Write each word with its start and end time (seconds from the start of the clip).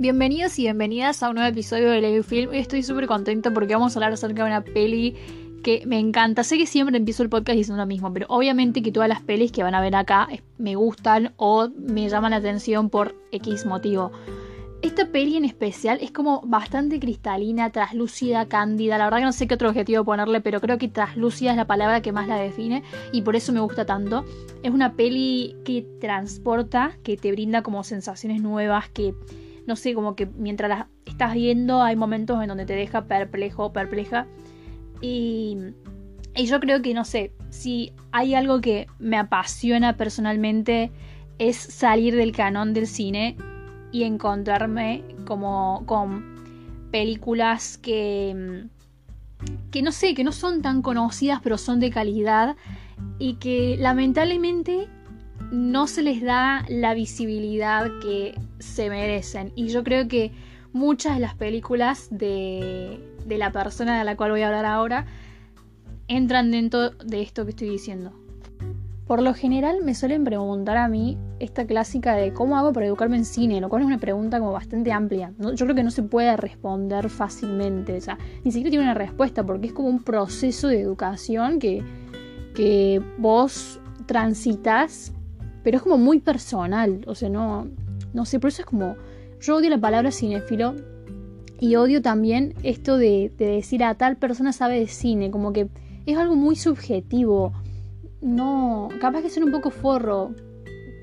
Bienvenidos 0.00 0.56
y 0.60 0.62
bienvenidas 0.62 1.24
a 1.24 1.28
un 1.28 1.34
nuevo 1.34 1.50
episodio 1.50 1.90
de 1.90 2.00
Lego 2.00 2.22
Film. 2.22 2.54
Estoy 2.54 2.84
súper 2.84 3.08
contenta 3.08 3.50
porque 3.52 3.74
vamos 3.74 3.96
a 3.96 3.98
hablar 3.98 4.12
acerca 4.12 4.44
de 4.44 4.48
una 4.48 4.62
peli 4.62 5.16
que 5.64 5.82
me 5.86 5.98
encanta. 5.98 6.44
Sé 6.44 6.56
que 6.56 6.68
siempre 6.68 6.96
empiezo 6.96 7.24
el 7.24 7.28
podcast 7.28 7.56
diciendo 7.56 7.82
lo 7.82 7.86
mismo, 7.88 8.12
pero 8.12 8.26
obviamente 8.28 8.80
que 8.80 8.92
todas 8.92 9.08
las 9.08 9.22
pelis 9.22 9.50
que 9.50 9.64
van 9.64 9.74
a 9.74 9.80
ver 9.80 9.96
acá 9.96 10.28
me 10.56 10.76
gustan 10.76 11.32
o 11.36 11.68
me 11.76 12.08
llaman 12.08 12.30
la 12.30 12.36
atención 12.36 12.90
por 12.90 13.16
X 13.32 13.66
motivo. 13.66 14.12
Esta 14.82 15.06
peli 15.06 15.36
en 15.36 15.44
especial 15.44 15.98
es 16.00 16.12
como 16.12 16.42
bastante 16.42 17.00
cristalina, 17.00 17.70
traslúcida, 17.70 18.46
cándida. 18.46 18.98
La 18.98 19.06
verdad 19.06 19.18
que 19.18 19.24
no 19.24 19.32
sé 19.32 19.48
qué 19.48 19.54
otro 19.54 19.68
objetivo 19.68 20.04
ponerle, 20.04 20.40
pero 20.40 20.60
creo 20.60 20.78
que 20.78 20.86
traslúcida 20.86 21.50
es 21.50 21.56
la 21.56 21.66
palabra 21.66 22.02
que 22.02 22.12
más 22.12 22.28
la 22.28 22.36
define 22.36 22.84
y 23.10 23.22
por 23.22 23.34
eso 23.34 23.52
me 23.52 23.58
gusta 23.58 23.84
tanto. 23.84 24.24
Es 24.62 24.70
una 24.70 24.92
peli 24.92 25.56
que 25.64 25.84
transporta, 26.00 26.96
que 27.02 27.16
te 27.16 27.32
brinda 27.32 27.62
como 27.62 27.82
sensaciones 27.82 28.40
nuevas, 28.40 28.88
que 28.90 29.12
no 29.68 29.76
sé, 29.76 29.94
como 29.94 30.16
que 30.16 30.26
mientras 30.26 30.68
la 30.68 30.88
estás 31.04 31.34
viendo 31.34 31.82
hay 31.82 31.94
momentos 31.94 32.42
en 32.42 32.48
donde 32.48 32.64
te 32.66 32.72
deja 32.72 33.04
perplejo, 33.04 33.72
perpleja. 33.72 34.26
Y, 35.00 35.58
y 36.34 36.46
yo 36.46 36.58
creo 36.58 36.82
que, 36.82 36.94
no 36.94 37.04
sé, 37.04 37.32
si 37.50 37.92
hay 38.10 38.34
algo 38.34 38.60
que 38.60 38.86
me 38.98 39.18
apasiona 39.18 39.96
personalmente 39.96 40.90
es 41.38 41.56
salir 41.56 42.16
del 42.16 42.32
canon 42.32 42.72
del 42.72 42.86
cine 42.86 43.36
y 43.92 44.04
encontrarme 44.04 45.04
como 45.26 45.84
con 45.86 46.88
películas 46.90 47.78
que 47.78 48.64
que 49.70 49.82
no 49.82 49.92
sé, 49.92 50.14
que 50.14 50.24
no 50.24 50.32
son 50.32 50.62
tan 50.62 50.82
conocidas, 50.82 51.40
pero 51.42 51.58
son 51.58 51.78
de 51.78 51.90
calidad 51.90 52.56
y 53.18 53.34
que 53.34 53.76
lamentablemente 53.78 54.88
no 55.50 55.86
se 55.86 56.02
les 56.02 56.22
da 56.22 56.64
la 56.68 56.94
visibilidad 56.94 57.90
que 58.00 58.34
se 58.58 58.90
merecen. 58.90 59.52
Y 59.54 59.68
yo 59.68 59.84
creo 59.84 60.08
que 60.08 60.32
muchas 60.72 61.14
de 61.14 61.20
las 61.20 61.34
películas 61.34 62.08
de, 62.10 63.00
de 63.24 63.38
la 63.38 63.52
persona 63.52 63.98
de 63.98 64.04
la 64.04 64.16
cual 64.16 64.30
voy 64.30 64.42
a 64.42 64.48
hablar 64.48 64.66
ahora 64.66 65.06
entran 66.06 66.50
dentro 66.50 66.90
de 66.90 67.22
esto 67.22 67.44
que 67.44 67.50
estoy 67.50 67.68
diciendo. 67.70 68.12
Por 69.06 69.22
lo 69.22 69.32
general 69.32 69.82
me 69.82 69.94
suelen 69.94 70.22
preguntar 70.22 70.76
a 70.76 70.86
mí 70.86 71.16
esta 71.38 71.66
clásica 71.66 72.14
de 72.14 72.34
cómo 72.34 72.58
hago 72.58 72.74
para 72.74 72.84
educarme 72.84 73.16
en 73.16 73.24
cine, 73.24 73.58
lo 73.58 73.70
cual 73.70 73.80
es 73.80 73.86
una 73.86 73.98
pregunta 73.98 74.38
como 74.38 74.52
bastante 74.52 74.92
amplia. 74.92 75.32
Yo 75.38 75.64
creo 75.64 75.74
que 75.74 75.82
no 75.82 75.90
se 75.90 76.02
puede 76.02 76.36
responder 76.36 77.08
fácilmente, 77.08 77.96
o 77.96 78.00
sea, 78.02 78.18
ni 78.44 78.52
siquiera 78.52 78.68
tiene 78.68 78.84
una 78.84 78.92
respuesta 78.92 79.46
porque 79.46 79.68
es 79.68 79.72
como 79.72 79.88
un 79.88 80.02
proceso 80.02 80.68
de 80.68 80.82
educación 80.82 81.58
que, 81.58 81.82
que 82.54 83.00
vos 83.16 83.80
transitas 84.04 85.14
pero 85.68 85.76
es 85.76 85.82
como 85.82 85.98
muy 85.98 86.18
personal, 86.18 87.04
o 87.06 87.14
sea, 87.14 87.28
no, 87.28 87.68
no 88.14 88.24
sé, 88.24 88.40
por 88.40 88.48
eso 88.48 88.62
es 88.62 88.66
como, 88.66 88.96
yo 89.38 89.56
odio 89.56 89.68
la 89.68 89.78
palabra 89.78 90.10
cinéfilo 90.10 90.74
y 91.60 91.76
odio 91.76 92.00
también 92.00 92.54
esto 92.62 92.96
de, 92.96 93.30
decir 93.36 93.84
a 93.84 93.94
tal 93.94 94.16
persona 94.16 94.54
sabe 94.54 94.80
de 94.80 94.86
cine, 94.86 95.30
como 95.30 95.52
que 95.52 95.68
es 96.06 96.16
algo 96.16 96.36
muy 96.36 96.56
subjetivo, 96.56 97.52
no, 98.22 98.88
capaz 98.98 99.20
que 99.20 99.28
ser 99.28 99.44
un 99.44 99.52
poco 99.52 99.68
forro, 99.68 100.32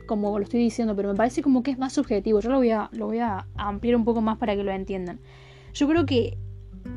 como 0.07 0.35
lo 0.39 0.43
estoy 0.43 0.61
diciendo, 0.61 0.95
pero 0.95 1.09
me 1.09 1.15
parece 1.15 1.43
como 1.43 1.61
que 1.61 1.69
es 1.69 1.77
más 1.77 1.93
subjetivo, 1.93 2.39
yo 2.39 2.49
lo 2.49 2.57
voy 2.57 2.71
a, 2.71 2.89
lo 2.91 3.05
voy 3.05 3.19
a 3.19 3.45
ampliar 3.57 3.95
un 3.95 4.03
poco 4.03 4.21
más 4.21 4.39
para 4.39 4.55
que 4.55 4.63
lo 4.63 4.71
entiendan. 4.71 5.19
Yo 5.75 5.87
creo 5.87 6.07
que 6.07 6.39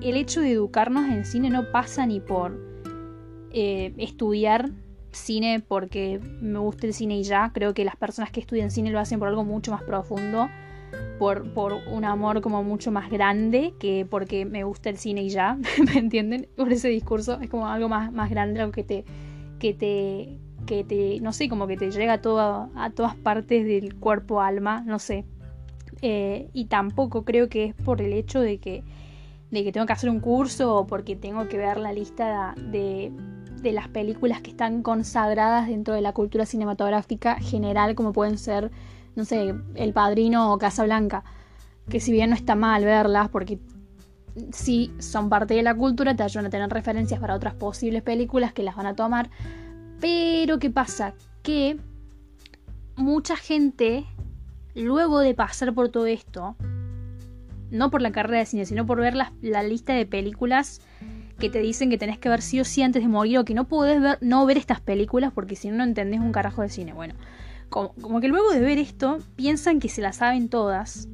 el 0.01 0.17
hecho 0.17 0.41
de 0.41 0.53
educarnos 0.53 1.07
en 1.11 1.27
cine 1.27 1.51
no 1.51 1.71
pasa 1.71 2.07
ni 2.07 2.21
por 2.21 2.59
eh, 3.53 3.93
estudiar 3.99 4.71
cine 5.13 5.63
porque 5.67 6.21
me 6.41 6.59
gusta 6.59 6.87
el 6.87 6.95
cine 6.95 7.19
y 7.19 7.23
ya. 7.23 7.51
Creo 7.53 7.75
que 7.75 7.85
las 7.85 7.97
personas 7.97 8.31
que 8.31 8.41
estudian 8.41 8.71
cine 8.71 8.91
lo 8.91 8.99
hacen 8.99 9.19
por 9.19 9.29
algo 9.29 9.45
mucho 9.45 9.73
más 9.73 9.83
profundo, 9.83 10.49
por, 11.19 11.53
por 11.53 11.75
un 11.91 12.05
amor 12.05 12.41
como 12.41 12.63
mucho 12.63 12.91
más 12.91 13.11
grande 13.11 13.75
que 13.79 14.07
porque 14.09 14.45
me 14.45 14.65
gusta 14.65 14.91
el 14.91 14.99
cine 14.99 15.23
y 15.23 15.31
ya. 15.31 15.59
¿Me 15.85 15.99
entienden? 15.99 16.49
Por 16.57 16.73
ese 16.73 16.89
discurso 16.89 17.39
es 17.41 17.49
como 17.49 17.67
algo 17.69 17.89
más, 17.89 18.13
más 18.13 18.31
grande, 18.31 18.61
algo 18.61 18.73
que 18.73 18.85
te, 18.85 19.05
que 19.59 19.75
te, 19.75 20.39
que 20.67 20.85
te, 20.85 21.21
no 21.21 21.33
sé, 21.33 21.49
como 21.49 21.67
que 21.67 21.77
te 21.77 21.91
llega 21.91 22.15
a, 22.15 22.21
todo, 22.21 22.71
a 22.75 22.91
todas 22.91 23.17
partes 23.17 23.65
del 23.65 23.97
cuerpo, 23.97 24.41
alma, 24.41 24.83
no 24.87 24.99
sé. 24.99 25.25
Eh, 26.01 26.49
y 26.53 26.67
tampoco 26.67 27.25
creo 27.25 27.49
que 27.49 27.65
es 27.65 27.75
por 27.75 28.01
el 28.01 28.13
hecho 28.13 28.41
de 28.41 28.59
que, 28.59 28.85
de 29.51 29.65
que 29.65 29.73
tengo 29.73 29.85
que 29.87 29.93
hacer 29.93 30.11
un 30.11 30.21
curso 30.21 30.77
o 30.77 30.87
porque 30.87 31.17
tengo 31.17 31.49
que 31.49 31.57
ver 31.57 31.79
la 31.79 31.93
lista 31.93 32.55
de 32.57 32.69
de 32.71 33.13
las 33.63 33.89
películas 33.89 34.41
que 34.41 34.51
están 34.51 34.83
consagradas 34.83 35.69
dentro 35.69 35.95
de 35.95 36.01
la 36.01 36.13
cultura 36.13 36.47
cinematográfica 36.47 37.37
general, 37.37 37.95
como 37.95 38.13
pueden 38.13 38.39
ser, 38.39 38.71
no 39.17 39.25
sé, 39.25 39.55
El 39.75 39.93
Padrino 39.93 40.53
o 40.53 40.59
Casablanca, 40.59 41.25
que 41.89 42.01
si 42.01 42.13
bien 42.13 42.31
no 42.31 42.37
está 42.37 42.55
mal 42.55 42.85
verlas, 42.85 43.29
porque 43.29 43.59
sí 44.53 44.93
son 44.99 45.29
parte 45.29 45.55
de 45.55 45.63
la 45.63 45.75
cultura, 45.75 46.15
te 46.15 46.23
ayudan 46.23 46.47
a 46.47 46.51
tener 46.51 46.71
referencias 46.71 47.21
para 47.21 47.35
otras 47.35 47.55
posibles 47.55 48.03
películas 48.03 48.53
que 48.53 48.63
las 48.63 48.77
van 48.77 48.87
a 48.87 48.95
tomar, 48.95 49.31
pero 50.01 50.59
¿qué 50.59 50.71
pasa? 50.71 51.15
Que 51.43 51.79
mucha 52.97 53.37
gente, 53.37 54.07
luego 54.75 55.21
de 55.21 55.35
pasar 55.35 55.75
por 55.75 55.89
todo 55.89 56.07
esto, 56.07 56.57
no 57.71 57.91
por 57.91 58.01
la 58.01 58.13
carrera 58.13 58.39
de 58.39 58.47
cine, 58.47 58.65
sino 58.65 58.87
por 58.87 58.99
ver 58.99 59.15
la, 59.15 59.33
la 59.43 59.63
lista 59.63 59.93
de 59.93 60.07
películas 60.07 60.81
que 61.39 61.51
te 61.51 61.61
dicen 61.61 61.91
que 61.91 61.99
tenés 61.99 62.19
que 62.19 62.29
ver 62.29 62.43
sí 62.43 62.61
o 62.61 62.65
sí 62.65 62.83
antes 62.83 63.03
de 63.03 63.09
morir 63.09 63.39
o 63.39 63.45
que 63.45 63.55
no 63.55 63.65
podés 63.65 64.01
ver, 64.01 64.19
no 64.21 64.45
ver 64.45 64.59
estas 64.59 64.81
películas 64.81 65.33
porque 65.33 65.57
si 65.57 65.69
no 65.71 65.77
no 65.77 65.85
entendés 65.85 66.21
un 66.21 66.33
carajo 66.33 66.63
de 66.63 66.69
cine. 66.69 66.93
Bueno, 66.93 67.15
como, 67.69 68.21
que 68.21 68.29
luego 68.29 68.51
de 68.51 68.61
ver 68.61 68.79
esto 68.79 69.19
piensan 69.37 69.79
que 69.79 69.89
se 69.89 70.01
la 70.01 70.13
saben 70.13 70.49
todas 70.49 71.09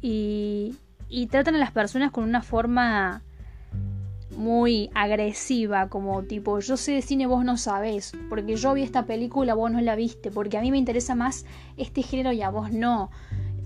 y, 0.00 0.76
y 1.08 1.26
tratan 1.26 1.54
a 1.54 1.58
las 1.58 1.70
personas 1.70 2.10
con 2.10 2.24
una 2.24 2.42
forma 2.42 3.22
muy 4.36 4.90
agresiva, 4.94 5.88
como 5.88 6.22
tipo, 6.22 6.60
yo 6.60 6.76
sé 6.76 6.92
de 6.92 7.02
cine, 7.02 7.26
vos 7.26 7.44
no 7.44 7.56
sabés, 7.56 8.12
porque 8.28 8.56
yo 8.56 8.72
vi 8.74 8.82
esta 8.82 9.04
película, 9.04 9.54
vos 9.54 9.70
no 9.70 9.80
la 9.80 9.96
viste, 9.96 10.30
porque 10.30 10.56
a 10.56 10.60
mí 10.60 10.70
me 10.70 10.78
interesa 10.78 11.14
más 11.14 11.44
este 11.76 12.02
género 12.02 12.32
y 12.32 12.42
a 12.42 12.50
vos 12.50 12.72
no. 12.72 13.10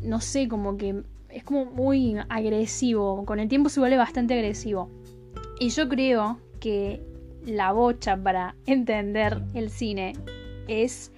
No 0.03 0.21
sé, 0.21 0.49
como 0.49 0.77
que 0.77 1.03
es 1.31 1.45
como 1.45 1.65
muy 1.67 2.17
agresivo, 2.29 3.25
con 3.25 3.41
el 3.41 3.49
tiempo 3.49 3.69
se 3.69 3.81
vuelve 3.81 3.97
bastante 3.97 4.35
agresivo. 4.35 4.91
Y 5.59 5.71
yo 5.71 5.89
creo 5.89 6.39
que 6.61 7.03
la 7.47 7.73
bocha 7.73 8.17
para 8.17 8.55
entender 8.67 9.43
el 9.55 9.71
cine 9.71 10.15
es 10.69 11.13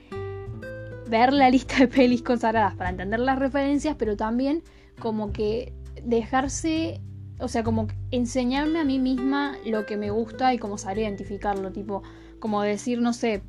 ver 1.09 1.33
la 1.33 1.51
lista 1.51 1.77
de 1.79 1.89
pelis 1.89 2.23
consagradas 2.23 2.75
para 2.75 2.91
entender 2.91 3.21
las 3.21 3.39
referencias, 3.39 3.97
pero 3.99 4.17
también 4.17 4.63
como 4.99 5.33
que 5.33 5.73
dejarse, 6.03 7.01
o 7.39 7.49
sea, 7.49 7.63
como 7.63 7.87
enseñarme 8.11 8.81
a 8.81 8.85
mí 8.85 8.99
misma 8.99 9.57
lo 9.65 9.87
que 9.87 9.97
me 9.97 10.11
gusta 10.11 10.53
y 10.55 10.59
cómo 10.59 10.79
saber 10.79 10.99
identificarlo, 10.99 11.73
tipo, 11.73 12.03
como 12.39 12.63
decir, 12.63 13.01
no 13.01 13.13
sé, 13.13 13.43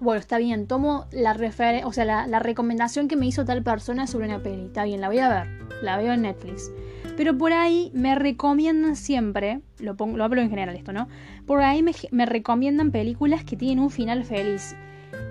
bueno, 0.00 0.20
está 0.20 0.38
bien, 0.38 0.66
tomo 0.66 1.06
la 1.10 1.36
o 1.84 1.92
sea, 1.92 2.04
la, 2.04 2.26
la 2.26 2.38
recomendación 2.38 3.08
que 3.08 3.16
me 3.16 3.26
hizo 3.26 3.44
tal 3.44 3.62
persona 3.62 4.06
sobre 4.06 4.26
una 4.26 4.42
peli, 4.42 4.66
está 4.66 4.84
bien, 4.84 5.00
la 5.00 5.08
voy 5.08 5.18
a 5.18 5.28
ver, 5.28 5.82
la 5.82 5.96
veo 5.96 6.12
en 6.12 6.22
Netflix. 6.22 6.70
Pero 7.18 7.36
por 7.36 7.52
ahí 7.52 7.90
me 7.94 8.14
recomiendan 8.14 8.94
siempre, 8.94 9.60
lo, 9.80 9.96
pongo, 9.96 10.16
lo 10.16 10.22
hablo 10.22 10.40
en 10.40 10.50
general 10.50 10.76
esto, 10.76 10.92
¿no? 10.92 11.08
Por 11.46 11.62
ahí 11.62 11.82
me, 11.82 12.26
recomiendan 12.26 12.92
películas 12.92 13.42
que 13.42 13.56
tienen 13.56 13.80
un 13.80 13.90
final 13.90 14.22
feliz. 14.22 14.76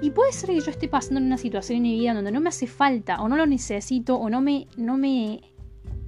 Y 0.02 0.10
puede 0.10 0.34
ser 0.34 0.50
que 0.50 0.60
yo 0.60 0.70
esté 0.70 0.90
pasando 0.90 1.22
en 1.22 1.28
una 1.28 1.38
situación 1.38 1.78
en 1.78 1.84
mi 1.84 1.98
vida 1.98 2.14
donde 2.14 2.34
no 2.34 2.42
me 2.42 2.50
hace 2.50 2.68
falta, 2.68 3.22
o 3.22 3.30
no 3.30 3.38
lo 3.38 3.46
necesito, 3.46 4.18
o 4.18 4.30
no 4.30 4.42
me, 4.42 4.68
no 4.76 4.98
me, 4.98 5.40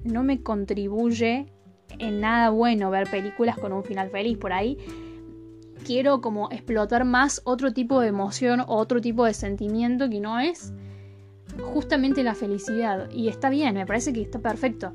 no 0.03 0.21
me 0.21 0.43
contribuye 0.43 1.45
en 1.97 2.19
nada 2.19 2.49
bueno 2.49 2.89
ver 2.89 3.09
películas 3.09 3.57
con 3.57 3.71
un 3.71 3.85
final 3.85 4.09
feliz. 4.09 4.37
Por 4.37 4.51
ahí 4.51 4.77
quiero 5.85 6.19
como 6.19 6.51
explotar 6.51 7.05
más 7.05 7.41
otro 7.45 7.71
tipo 7.71 8.01
de 8.01 8.09
emoción 8.09 8.59
o 8.59 8.75
otro 8.75 8.99
tipo 8.99 9.23
de 9.23 9.33
sentimiento 9.33 10.09
que 10.09 10.19
no 10.19 10.41
es 10.41 10.73
justamente 11.73 12.21
la 12.21 12.35
felicidad. 12.35 13.09
Y 13.13 13.29
está 13.29 13.49
bien, 13.49 13.75
me 13.75 13.85
parece 13.85 14.11
que 14.11 14.21
está 14.21 14.39
perfecto 14.39 14.91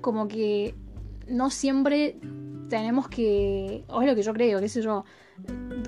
como 0.00 0.28
que 0.28 0.74
no 1.28 1.50
siempre 1.50 2.16
tenemos 2.68 3.08
que, 3.08 3.84
o 3.88 4.02
es 4.02 4.08
lo 4.08 4.14
que 4.14 4.22
yo 4.22 4.32
creo, 4.32 4.60
qué 4.60 4.68
sé 4.68 4.82
yo, 4.82 5.04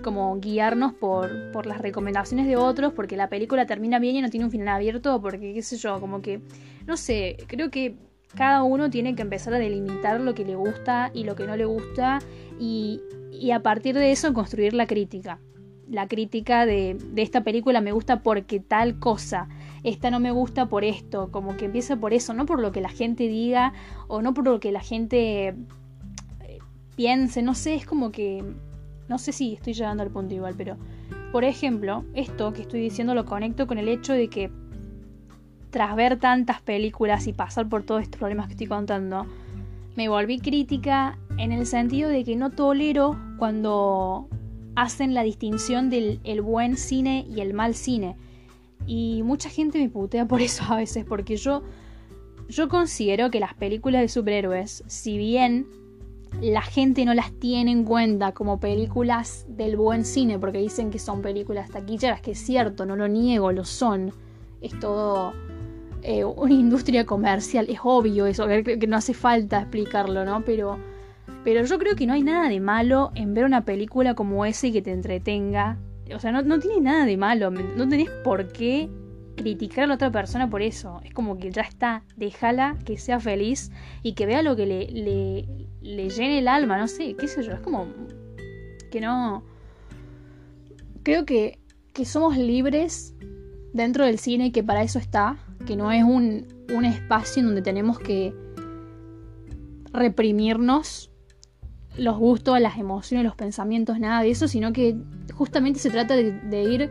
como 0.02 0.38
guiarnos 0.40 0.94
por, 0.94 1.50
por 1.52 1.66
las 1.66 1.78
recomendaciones 1.78 2.46
de 2.46 2.56
otros, 2.56 2.92
porque 2.92 3.16
la 3.16 3.28
película 3.28 3.66
termina 3.66 3.98
bien 3.98 4.16
y 4.16 4.22
no 4.22 4.30
tiene 4.30 4.46
un 4.46 4.50
final 4.50 4.68
abierto, 4.68 5.20
porque 5.20 5.54
qué 5.54 5.62
sé 5.62 5.76
yo, 5.76 6.00
como 6.00 6.22
que, 6.22 6.40
no 6.86 6.96
sé, 6.96 7.36
creo 7.46 7.70
que 7.70 7.96
cada 8.34 8.62
uno 8.62 8.90
tiene 8.90 9.14
que 9.14 9.22
empezar 9.22 9.54
a 9.54 9.58
delimitar 9.58 10.20
lo 10.20 10.34
que 10.34 10.44
le 10.44 10.54
gusta 10.54 11.10
y 11.12 11.24
lo 11.24 11.34
que 11.34 11.46
no 11.46 11.56
le 11.56 11.64
gusta 11.64 12.20
y, 12.58 13.00
a 13.52 13.62
partir 13.62 13.96
de 13.96 14.12
eso 14.12 14.32
construir 14.32 14.74
la 14.74 14.86
crítica. 14.86 15.40
La 15.88 16.06
crítica 16.06 16.66
de 16.66 16.96
esta 17.16 17.42
película 17.42 17.80
me 17.80 17.90
gusta 17.90 18.22
porque 18.22 18.60
tal 18.60 18.98
cosa 19.00 19.48
esta 19.82 20.10
no 20.10 20.20
me 20.20 20.30
gusta 20.30 20.66
por 20.66 20.84
esto, 20.84 21.30
como 21.30 21.56
que 21.56 21.66
empieza 21.66 21.96
por 21.96 22.12
eso, 22.12 22.34
no 22.34 22.46
por 22.46 22.60
lo 22.60 22.72
que 22.72 22.80
la 22.80 22.88
gente 22.88 23.28
diga 23.28 23.72
o 24.08 24.22
no 24.22 24.34
por 24.34 24.44
lo 24.44 24.60
que 24.60 24.72
la 24.72 24.80
gente 24.80 25.48
eh, 25.48 26.58
piense, 26.96 27.42
no 27.42 27.54
sé, 27.54 27.74
es 27.74 27.86
como 27.86 28.12
que, 28.12 28.44
no 29.08 29.18
sé 29.18 29.32
si 29.32 29.54
estoy 29.54 29.72
llegando 29.72 30.02
al 30.02 30.10
punto 30.10 30.34
igual, 30.34 30.54
pero, 30.56 30.76
por 31.32 31.44
ejemplo, 31.44 32.04
esto 32.14 32.52
que 32.52 32.62
estoy 32.62 32.80
diciendo 32.80 33.14
lo 33.14 33.24
conecto 33.24 33.66
con 33.66 33.78
el 33.78 33.88
hecho 33.88 34.12
de 34.12 34.28
que 34.28 34.50
tras 35.70 35.94
ver 35.94 36.18
tantas 36.18 36.60
películas 36.60 37.26
y 37.26 37.32
pasar 37.32 37.68
por 37.68 37.84
todos 37.84 38.02
estos 38.02 38.18
problemas 38.18 38.46
que 38.46 38.52
estoy 38.52 38.66
contando, 38.66 39.26
me 39.96 40.08
volví 40.08 40.40
crítica 40.40 41.18
en 41.38 41.52
el 41.52 41.66
sentido 41.66 42.08
de 42.10 42.24
que 42.24 42.36
no 42.36 42.50
tolero 42.50 43.16
cuando 43.38 44.28
hacen 44.76 45.14
la 45.14 45.22
distinción 45.22 45.90
del 45.90 46.20
el 46.24 46.42
buen 46.42 46.76
cine 46.76 47.26
y 47.28 47.40
el 47.40 47.54
mal 47.54 47.74
cine. 47.74 48.16
Y 48.86 49.22
mucha 49.22 49.48
gente 49.48 49.78
me 49.78 49.88
putea 49.88 50.26
por 50.26 50.40
eso 50.42 50.64
a 50.68 50.76
veces, 50.76 51.04
porque 51.04 51.36
yo, 51.36 51.62
yo 52.48 52.68
considero 52.68 53.30
que 53.30 53.40
las 53.40 53.54
películas 53.54 54.02
de 54.02 54.08
superhéroes, 54.08 54.84
si 54.86 55.18
bien 55.18 55.66
la 56.40 56.62
gente 56.62 57.04
no 57.04 57.12
las 57.12 57.32
tiene 57.32 57.70
en 57.70 57.84
cuenta 57.84 58.32
como 58.32 58.60
películas 58.60 59.44
del 59.48 59.76
buen 59.76 60.04
cine, 60.04 60.38
porque 60.38 60.58
dicen 60.58 60.90
que 60.90 60.98
son 60.98 61.22
películas 61.22 61.70
taquilleras, 61.70 62.20
que 62.20 62.32
es 62.32 62.38
cierto, 62.38 62.86
no 62.86 62.96
lo 62.96 63.08
niego, 63.08 63.52
lo 63.52 63.64
son. 63.64 64.12
Es 64.60 64.78
todo 64.78 65.32
eh, 66.02 66.24
una 66.24 66.54
industria 66.54 67.04
comercial, 67.04 67.66
es 67.68 67.78
obvio 67.82 68.26
eso, 68.26 68.46
que, 68.46 68.86
no 68.86 68.96
hace 68.96 69.12
falta 69.12 69.60
explicarlo, 69.60 70.24
¿no? 70.24 70.44
Pero, 70.44 70.78
pero 71.44 71.64
yo 71.64 71.78
creo 71.78 71.94
que 71.94 72.06
no 72.06 72.14
hay 72.14 72.22
nada 72.22 72.48
de 72.48 72.60
malo 72.60 73.10
en 73.14 73.34
ver 73.34 73.44
una 73.44 73.64
película 73.64 74.14
como 74.14 74.46
esa 74.46 74.68
y 74.68 74.72
que 74.72 74.82
te 74.82 74.92
entretenga. 74.92 75.78
O 76.14 76.18
sea, 76.18 76.32
no, 76.32 76.42
no 76.42 76.58
tiene 76.58 76.80
nada 76.80 77.04
de 77.06 77.16
malo, 77.16 77.50
no 77.50 77.88
tenés 77.88 78.10
por 78.24 78.48
qué 78.52 78.88
criticar 79.36 79.84
a 79.84 79.86
la 79.86 79.94
otra 79.94 80.10
persona 80.10 80.48
por 80.48 80.62
eso. 80.62 81.00
Es 81.04 81.12
como 81.12 81.38
que 81.38 81.50
ya 81.50 81.62
está, 81.62 82.04
déjala 82.16 82.76
que 82.84 82.98
sea 82.98 83.20
feliz 83.20 83.70
y 84.02 84.12
que 84.14 84.26
vea 84.26 84.42
lo 84.42 84.56
que 84.56 84.66
le, 84.66 84.86
le, 84.90 85.48
le 85.80 86.10
llene 86.10 86.38
el 86.38 86.48
alma, 86.48 86.78
no 86.78 86.88
sé, 86.88 87.14
qué 87.14 87.28
sé 87.28 87.42
yo, 87.42 87.52
es 87.52 87.60
como 87.60 87.86
que 88.90 89.00
no... 89.00 89.44
Creo 91.02 91.24
que, 91.24 91.58
que 91.94 92.04
somos 92.04 92.36
libres 92.36 93.14
dentro 93.72 94.04
del 94.04 94.18
cine 94.18 94.52
que 94.52 94.62
para 94.62 94.82
eso 94.82 94.98
está, 94.98 95.38
que 95.66 95.76
no 95.76 95.90
es 95.92 96.04
un, 96.04 96.46
un 96.74 96.84
espacio 96.84 97.40
en 97.40 97.46
donde 97.46 97.62
tenemos 97.62 97.98
que 97.98 98.34
reprimirnos 99.92 101.09
los 101.96 102.19
gustos, 102.19 102.60
las 102.60 102.78
emociones, 102.78 103.25
los 103.25 103.34
pensamientos, 103.34 103.98
nada 103.98 104.22
de 104.22 104.31
eso, 104.31 104.48
sino 104.48 104.72
que 104.72 104.96
justamente 105.34 105.81
se 105.81 105.90
trata 105.90 106.16
de, 106.16 106.62
ir 106.62 106.90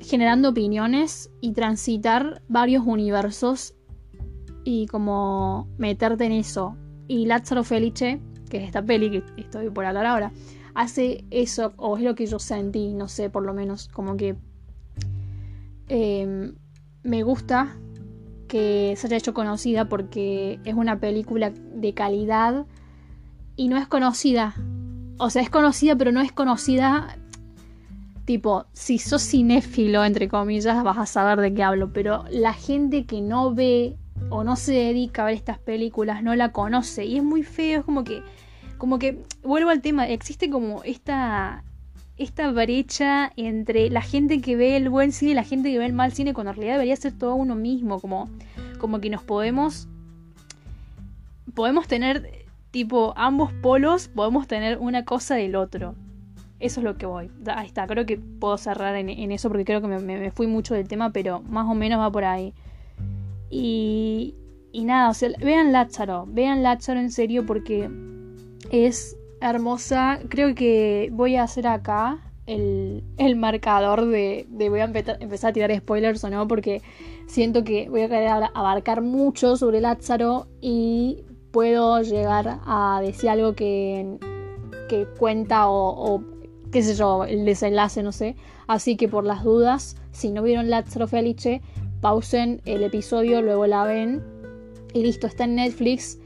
generando 0.00 0.50
opiniones 0.50 1.30
y 1.40 1.52
transitar 1.52 2.42
varios 2.48 2.84
universos 2.86 3.74
y 4.64 4.86
como 4.86 5.68
meterte 5.78 6.24
en 6.24 6.32
eso. 6.32 6.76
Y 7.08 7.26
Lázaro 7.26 7.64
Felice, 7.64 8.20
que 8.48 8.58
es 8.58 8.64
esta 8.64 8.82
peli 8.82 9.10
que 9.10 9.22
estoy 9.36 9.70
por 9.70 9.84
hablar 9.84 10.06
ahora, 10.06 10.32
hace 10.74 11.24
eso, 11.30 11.72
o 11.76 11.96
es 11.96 12.02
lo 12.02 12.14
que 12.14 12.26
yo 12.26 12.38
sentí, 12.38 12.94
no 12.94 13.08
sé, 13.08 13.30
por 13.30 13.44
lo 13.44 13.54
menos, 13.54 13.88
como 13.88 14.16
que 14.16 14.36
Em, 15.88 16.54
me 17.04 17.22
gusta 17.22 17.76
que 18.48 18.94
se 18.96 19.06
haya 19.06 19.16
hecho 19.16 19.34
conocida 19.34 19.88
porque 19.88 20.58
es 20.64 20.74
una 20.74 20.98
película 20.98 21.50
de 21.50 21.94
calidad 21.94 22.66
y 23.56 23.68
no 23.68 23.76
es 23.76 23.88
conocida. 23.88 24.54
O 25.18 25.30
sea, 25.30 25.42
es 25.42 25.50
conocida, 25.50 25.96
pero 25.96 26.12
no 26.12 26.20
es 26.20 26.32
conocida. 26.32 27.18
Tipo, 28.24 28.66
si 28.72 28.98
sos 28.98 29.22
cinéfilo, 29.22 30.04
entre 30.04 30.28
comillas, 30.28 30.82
vas 30.84 30.98
a 30.98 31.06
saber 31.06 31.40
de 31.40 31.54
qué 31.54 31.62
hablo. 31.62 31.92
Pero 31.92 32.24
la 32.30 32.52
gente 32.52 33.06
que 33.06 33.20
no 33.20 33.54
ve 33.54 33.96
o 34.30 34.44
no 34.44 34.56
se 34.56 34.72
dedica 34.72 35.22
a 35.22 35.26
ver 35.26 35.34
estas 35.34 35.58
películas 35.58 36.22
no 36.22 36.34
la 36.34 36.52
conoce. 36.52 37.04
Y 37.06 37.16
es 37.16 37.22
muy 37.22 37.42
feo, 37.42 37.80
es 37.80 37.84
como 37.84 38.04
que. 38.04 38.22
Como 38.78 38.98
que. 38.98 39.22
Vuelvo 39.42 39.70
al 39.70 39.80
tema. 39.80 40.06
Existe 40.06 40.50
como 40.50 40.82
esta 40.84 41.64
esta 42.18 42.50
brecha 42.50 43.32
entre 43.36 43.90
la 43.90 44.00
gente 44.00 44.40
que 44.40 44.56
ve 44.56 44.76
el 44.76 44.88
buen 44.88 45.12
cine 45.12 45.32
y 45.32 45.34
la 45.34 45.44
gente 45.44 45.70
que 45.70 45.78
ve 45.78 45.86
el 45.86 45.92
mal 45.92 46.12
cine, 46.12 46.32
cuando 46.32 46.50
en 46.50 46.56
realidad 46.56 46.74
debería 46.76 46.96
ser 46.96 47.12
todo 47.12 47.34
uno 47.34 47.54
mismo, 47.54 48.00
como, 48.00 48.30
como 48.78 49.00
que 49.00 49.10
nos 49.10 49.22
podemos, 49.22 49.86
podemos 51.54 51.86
tener 51.86 52.35
tipo 52.76 53.14
ambos 53.16 53.54
polos, 53.62 54.08
podemos 54.08 54.46
tener 54.46 54.76
una 54.76 55.06
cosa 55.06 55.34
del 55.34 55.56
otro. 55.56 55.94
Eso 56.60 56.80
es 56.80 56.84
lo 56.84 56.98
que 56.98 57.06
voy. 57.06 57.30
Ahí 57.46 57.66
está, 57.66 57.86
creo 57.86 58.04
que 58.04 58.18
puedo 58.18 58.58
cerrar 58.58 58.94
en, 58.96 59.08
eso 59.32 59.48
porque 59.48 59.64
creo 59.64 59.80
que 59.80 59.88
me, 59.88 60.30
fui 60.30 60.46
mucho 60.46 60.74
del 60.74 60.86
tema, 60.86 61.10
pero 61.10 61.40
más 61.40 61.66
o 61.70 61.74
menos 61.74 61.98
va 61.98 62.12
por 62.12 62.24
ahí. 62.24 62.52
Y, 63.48 64.34
y 64.72 64.84
nada, 64.84 65.10
vean 65.40 65.72
Lázaro, 65.72 66.26
vean 66.28 66.62
Lázaro 66.62 67.00
en 67.00 67.10
serio 67.10 67.46
porque 67.46 67.88
es 68.70 69.16
hermosa. 69.40 70.18
Creo 70.28 70.54
que 70.54 71.08
voy 71.14 71.36
a 71.36 71.44
hacer 71.44 71.66
acá 71.66 72.18
el, 72.44 73.36
marcador 73.36 74.04
de, 74.04 74.46
voy 74.50 74.80
a 74.80 74.84
empezar 74.84 75.48
a 75.48 75.52
tirar 75.54 75.74
spoilers 75.74 76.22
o 76.24 76.28
no, 76.28 76.46
porque 76.46 76.82
siento 77.26 77.64
que 77.64 77.88
voy 77.88 78.02
a 78.02 78.08
querer 78.10 78.28
abarcar 78.28 79.00
mucho 79.00 79.56
sobre 79.56 79.80
Lázaro 79.80 80.46
y 80.60 81.24
puedo 81.56 82.02
llegar 82.02 82.60
a 82.66 83.00
decir 83.02 83.30
algo 83.30 83.54
que, 83.54 84.18
que 84.90 85.06
cuenta 85.18 85.70
o, 85.70 86.22
qué 86.70 86.82
sé 86.82 86.94
yo, 86.94 87.24
el 87.24 87.46
desenlace, 87.46 88.02
no 88.02 88.12
sé. 88.12 88.36
Así 88.66 88.98
que 88.98 89.08
por 89.08 89.24
las 89.24 89.42
dudas, 89.42 89.96
si 90.12 90.32
no 90.32 90.42
vieron 90.42 90.68
Lázaro 90.68 91.08
Felice, 91.08 91.62
pausen 92.02 92.60
el 92.66 92.82
episodio, 92.82 93.40
luego 93.40 93.66
la 93.66 93.84
ven 93.84 94.22
y 94.92 95.02
listo, 95.02 95.26
está 95.26 95.44
en 95.44 95.54
Netflix 95.54 96.18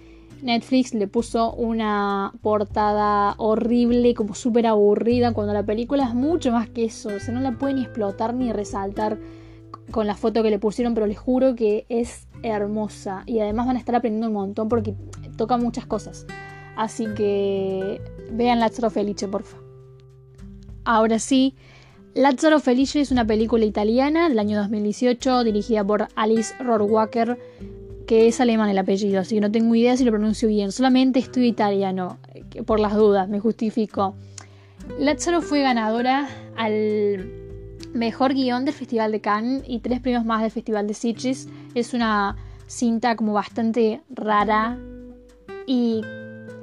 Netflix 0.43 0.95
le 0.95 1.07
puso 1.07 1.53
una 1.53 2.33
portada 2.43 3.35
horrible, 3.37 4.15
como 4.15 4.35
súper 4.35 4.67
aburrida, 4.67 5.33
cuando 5.33 5.53
la 5.53 5.63
película 5.63 6.09
es 6.09 6.15
mucho 6.15 6.51
más 6.51 6.69
que 6.69 6.87
eso. 6.87 7.11
O 7.15 7.21
sea, 7.21 7.33
no 7.33 7.41
la 7.41 7.53
pueden 7.53 7.77
ni 7.77 7.83
explotar 7.83 8.35
ni 8.35 8.53
resaltar 8.53 9.17
con 9.91 10.07
la 10.07 10.15
foto 10.15 10.43
que 10.43 10.51
le 10.51 10.59
pusieron, 10.59 10.95
pero 10.95 11.07
les 11.07 11.19
juro 11.19 11.55
que 11.55 11.87
es 11.89 12.27
hermosa. 12.43 13.23
Y 13.27 13.41
además 13.41 13.67
van 13.67 13.77
a 13.77 13.79
estar 13.79 13.95
aprendiendo 13.95 14.29
un 14.29 14.35
montón 14.35 14.69
porque 14.69 14.95
toca 15.37 15.57
muchas 15.57 15.87
cosas. 15.87 16.27
Así 16.77 17.07
que 17.15 18.01
vean 18.33 18.61
Lazzaro 18.61 18.91
Felice, 18.91 19.29
porfa. 19.29 19.59
Ahora 20.85 21.19
sí, 21.19 21.55
Lazzaro 22.15 22.61
Felice 22.61 23.01
es 23.01 23.11
una 23.11 23.27
película 23.27 23.65
italiana 23.65 24.29
del 24.29 24.39
año 24.39 24.59
2018 24.59 25.45
dirigida 25.45 25.85
por 25.85 26.09
Alice 26.15 26.55
Rohrwacher 26.63 27.39
que 28.11 28.27
es 28.27 28.41
alemán 28.41 28.69
el 28.69 28.79
apellido, 28.79 29.21
así 29.21 29.37
que 29.37 29.41
no 29.41 29.53
tengo 29.53 29.73
idea 29.73 29.97
si 29.97 30.05
lo 30.05 30.11
pronuncio 30.11 30.49
bien. 30.49 30.73
Solamente 30.73 31.21
estudio 31.21 31.47
italiano, 31.47 32.19
por 32.67 32.81
las 32.81 32.97
dudas, 32.97 33.29
me 33.29 33.39
justifico. 33.39 34.17
Lázaro 34.99 35.43
fue 35.43 35.63
ganadora 35.63 36.29
al 36.57 37.40
mejor 37.93 38.35
guion 38.35 38.65
del 38.65 38.75
Festival 38.75 39.13
de 39.13 39.21
Cannes 39.21 39.63
y 39.67 39.81
tres 39.81 40.01
premios 40.01 40.25
más 40.25 40.43
del 40.43 40.51
Festival 40.51 40.87
de 40.87 40.95
Sitges. 40.95 41.49
Es 41.75 41.95
una 41.95 42.37
cinta 42.67 43.17
como 43.17 43.33
bastante 43.33 44.03
rara 44.11 44.79
y 45.67 46.03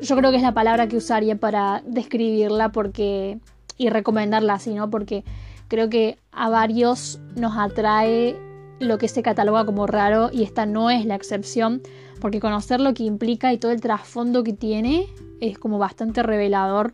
yo 0.01 0.15
creo 0.15 0.31
que 0.31 0.37
es 0.37 0.43
la 0.43 0.53
palabra 0.53 0.87
que 0.87 0.97
usaría 0.97 1.35
para 1.37 1.81
describirla 1.85 2.71
porque 2.71 3.39
y 3.77 3.89
recomendarla 3.89 4.53
así, 4.53 4.73
¿no? 4.73 4.89
Porque 4.89 5.23
creo 5.67 5.89
que 5.89 6.17
a 6.31 6.49
varios 6.49 7.19
nos 7.35 7.57
atrae 7.57 8.35
lo 8.79 8.97
que 8.97 9.07
se 9.07 9.23
cataloga 9.23 9.65
como 9.65 9.87
raro 9.87 10.29
y 10.31 10.43
esta 10.43 10.65
no 10.65 10.89
es 10.89 11.05
la 11.05 11.15
excepción, 11.15 11.81
porque 12.19 12.39
conocer 12.39 12.79
lo 12.79 12.93
que 12.93 13.03
implica 13.03 13.53
y 13.53 13.57
todo 13.57 13.71
el 13.71 13.81
trasfondo 13.81 14.43
que 14.43 14.53
tiene 14.53 15.07
es 15.41 15.57
como 15.57 15.77
bastante 15.77 16.23
revelador. 16.23 16.93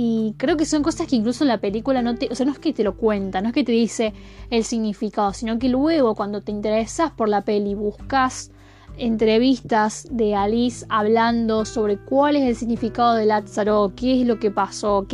Y 0.00 0.36
creo 0.36 0.56
que 0.56 0.64
son 0.64 0.84
cosas 0.84 1.08
que 1.08 1.16
incluso 1.16 1.42
en 1.42 1.48
la 1.48 1.58
película 1.58 2.02
no 2.02 2.14
te. 2.14 2.28
O 2.30 2.34
sea, 2.36 2.46
no 2.46 2.52
es 2.52 2.60
que 2.60 2.72
te 2.72 2.84
lo 2.84 2.96
cuenta, 2.96 3.40
no 3.40 3.48
es 3.48 3.52
que 3.52 3.64
te 3.64 3.72
dice 3.72 4.12
el 4.48 4.62
significado, 4.62 5.32
sino 5.32 5.58
que 5.58 5.68
luego 5.68 6.14
cuando 6.14 6.40
te 6.40 6.52
interesas 6.52 7.10
por 7.10 7.28
la 7.28 7.42
peli, 7.42 7.74
buscas 7.74 8.52
entrevistas 8.96 10.06
de 10.08 10.36
Alice 10.36 10.86
hablando 10.88 11.64
sobre 11.64 11.98
cuál 11.98 12.36
es 12.36 12.44
el 12.44 12.54
significado 12.54 13.16
de 13.16 13.26
Lázaro, 13.26 13.92
qué 13.96 14.20
es 14.20 14.24
lo 14.24 14.38
que 14.38 14.52
pasó, 14.52 15.04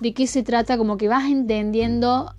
de 0.00 0.14
qué 0.14 0.26
se 0.26 0.42
trata, 0.42 0.76
como 0.76 0.96
que 0.96 1.06
vas 1.06 1.30
entendiendo 1.30 2.34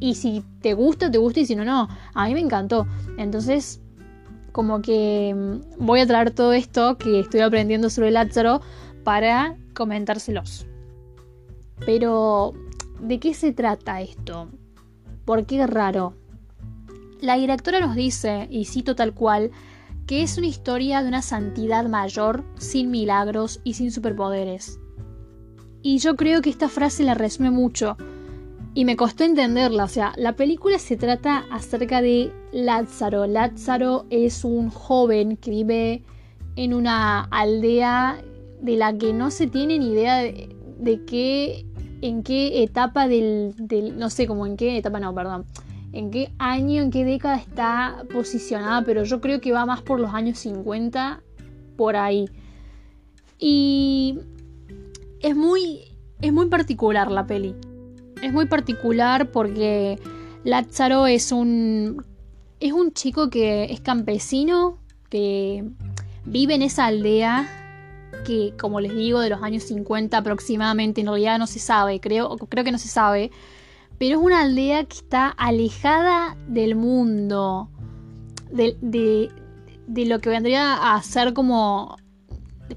y 0.00 0.16
si 0.16 0.42
te 0.62 0.74
gusta, 0.74 1.12
te 1.12 1.18
gusta 1.18 1.38
y 1.38 1.46
si 1.46 1.54
no, 1.54 1.64
no. 1.64 1.86
A 2.12 2.26
mí 2.26 2.34
me 2.34 2.40
encantó. 2.40 2.88
Entonces, 3.18 3.80
como 4.50 4.82
que 4.82 5.32
mm, 5.32 5.86
voy 5.86 6.00
a 6.00 6.08
traer 6.08 6.32
todo 6.32 6.52
esto 6.54 6.98
que 6.98 7.20
estoy 7.20 7.42
aprendiendo 7.42 7.88
sobre 7.88 8.10
Lázaro 8.10 8.62
para 9.04 9.54
comentárselos. 9.74 10.66
Pero, 11.84 12.52
¿de 13.00 13.18
qué 13.18 13.34
se 13.34 13.52
trata 13.52 14.00
esto? 14.00 14.48
¿Por 15.24 15.46
qué 15.46 15.66
raro? 15.66 16.14
La 17.20 17.36
directora 17.36 17.80
nos 17.80 17.96
dice, 17.96 18.46
y 18.50 18.64
cito 18.64 18.94
tal 18.94 19.14
cual, 19.14 19.50
que 20.06 20.22
es 20.22 20.38
una 20.38 20.46
historia 20.46 21.02
de 21.02 21.08
una 21.08 21.22
santidad 21.22 21.86
mayor, 21.86 22.44
sin 22.58 22.90
milagros 22.90 23.60
y 23.64 23.74
sin 23.74 23.90
superpoderes. 23.90 24.78
Y 25.82 25.98
yo 25.98 26.16
creo 26.16 26.40
que 26.42 26.50
esta 26.50 26.68
frase 26.68 27.04
la 27.04 27.14
resume 27.14 27.50
mucho, 27.50 27.96
y 28.78 28.84
me 28.84 28.96
costó 28.96 29.24
entenderla. 29.24 29.84
O 29.84 29.88
sea, 29.88 30.12
la 30.16 30.36
película 30.36 30.78
se 30.78 30.96
trata 30.96 31.44
acerca 31.50 32.00
de 32.00 32.32
Lázaro. 32.52 33.26
Lázaro 33.26 34.06
es 34.08 34.44
un 34.44 34.70
joven 34.70 35.36
que 35.36 35.50
vive 35.50 36.02
en 36.54 36.74
una 36.74 37.22
aldea 37.24 38.22
de 38.60 38.76
la 38.76 38.96
que 38.96 39.12
no 39.12 39.32
se 39.32 39.48
tiene 39.48 39.78
ni 39.78 39.90
idea 39.90 40.18
de, 40.18 41.04
qué, 41.06 41.66
en 42.00 42.22
qué 42.22 42.62
etapa 42.62 43.08
del, 43.08 43.54
no 43.96 44.10
sé, 44.10 44.26
como 44.26 44.46
en 44.46 44.56
qué 44.56 44.78
etapa, 44.78 45.00
no, 45.00 45.14
perdón, 45.14 45.44
en 45.92 46.10
qué 46.10 46.30
año, 46.38 46.82
en 46.82 46.90
qué 46.90 47.04
década 47.04 47.36
está 47.36 48.04
posicionada, 48.12 48.82
pero 48.84 49.04
yo 49.04 49.20
creo 49.20 49.40
que 49.40 49.52
va 49.52 49.66
más 49.66 49.82
por 49.82 50.00
los 50.00 50.12
años 50.14 50.38
50, 50.38 51.22
por 51.76 51.96
ahí. 51.96 52.28
Y 53.38 54.18
es 55.20 55.34
muy, 55.34 55.80
es 56.20 56.32
muy 56.32 56.46
particular 56.46 57.10
la 57.10 57.26
peli. 57.26 57.54
Es 58.22 58.32
muy 58.32 58.46
particular 58.46 59.30
porque 59.30 59.98
Lázaro 60.44 61.06
es 61.06 61.32
un, 61.32 62.04
es 62.60 62.72
un 62.72 62.92
chico 62.92 63.30
que 63.30 63.64
es 63.72 63.80
campesino, 63.80 64.78
que 65.08 65.64
vive 66.24 66.54
en 66.54 66.62
esa 66.62 66.86
aldea 66.86 67.67
que, 68.24 68.54
como 68.58 68.80
les 68.80 68.94
digo, 68.94 69.20
de 69.20 69.30
los 69.30 69.42
años 69.42 69.64
50 69.64 70.16
aproximadamente, 70.16 71.00
en 71.00 71.06
realidad 71.06 71.38
no 71.38 71.46
se 71.46 71.58
sabe, 71.58 72.00
creo, 72.00 72.36
creo 72.36 72.64
que 72.64 72.72
no 72.72 72.78
se 72.78 72.88
sabe, 72.88 73.30
pero 73.98 74.18
es 74.18 74.24
una 74.24 74.42
aldea 74.42 74.84
que 74.84 74.96
está 74.96 75.28
alejada 75.28 76.36
del 76.46 76.76
mundo, 76.76 77.68
de, 78.50 78.76
de, 78.80 80.06
lo 80.06 80.20
que 80.20 80.30
vendría 80.30 80.94
a 80.94 81.02
ser 81.02 81.32
como, 81.32 81.96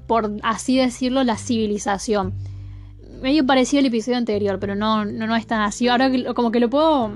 por 0.06 0.32
así 0.42 0.76
decirlo, 0.76 1.22
la 1.22 1.36
civilización. 1.36 2.34
Medio 3.22 3.46
parecido 3.46 3.80
al 3.80 3.86
episodio 3.86 4.18
anterior, 4.18 4.58
pero 4.58 4.74
no, 4.74 5.04
no, 5.04 5.28
no 5.28 5.36
es 5.36 5.46
tan 5.46 5.60
así. 5.60 5.86
Ahora 5.86 6.10
como 6.34 6.50
que 6.50 6.58
lo 6.58 6.68
puedo, 6.68 7.12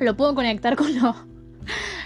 lo 0.00 0.16
puedo 0.16 0.34
conectar 0.34 0.74
con 0.74 0.98
lo, 0.98 1.14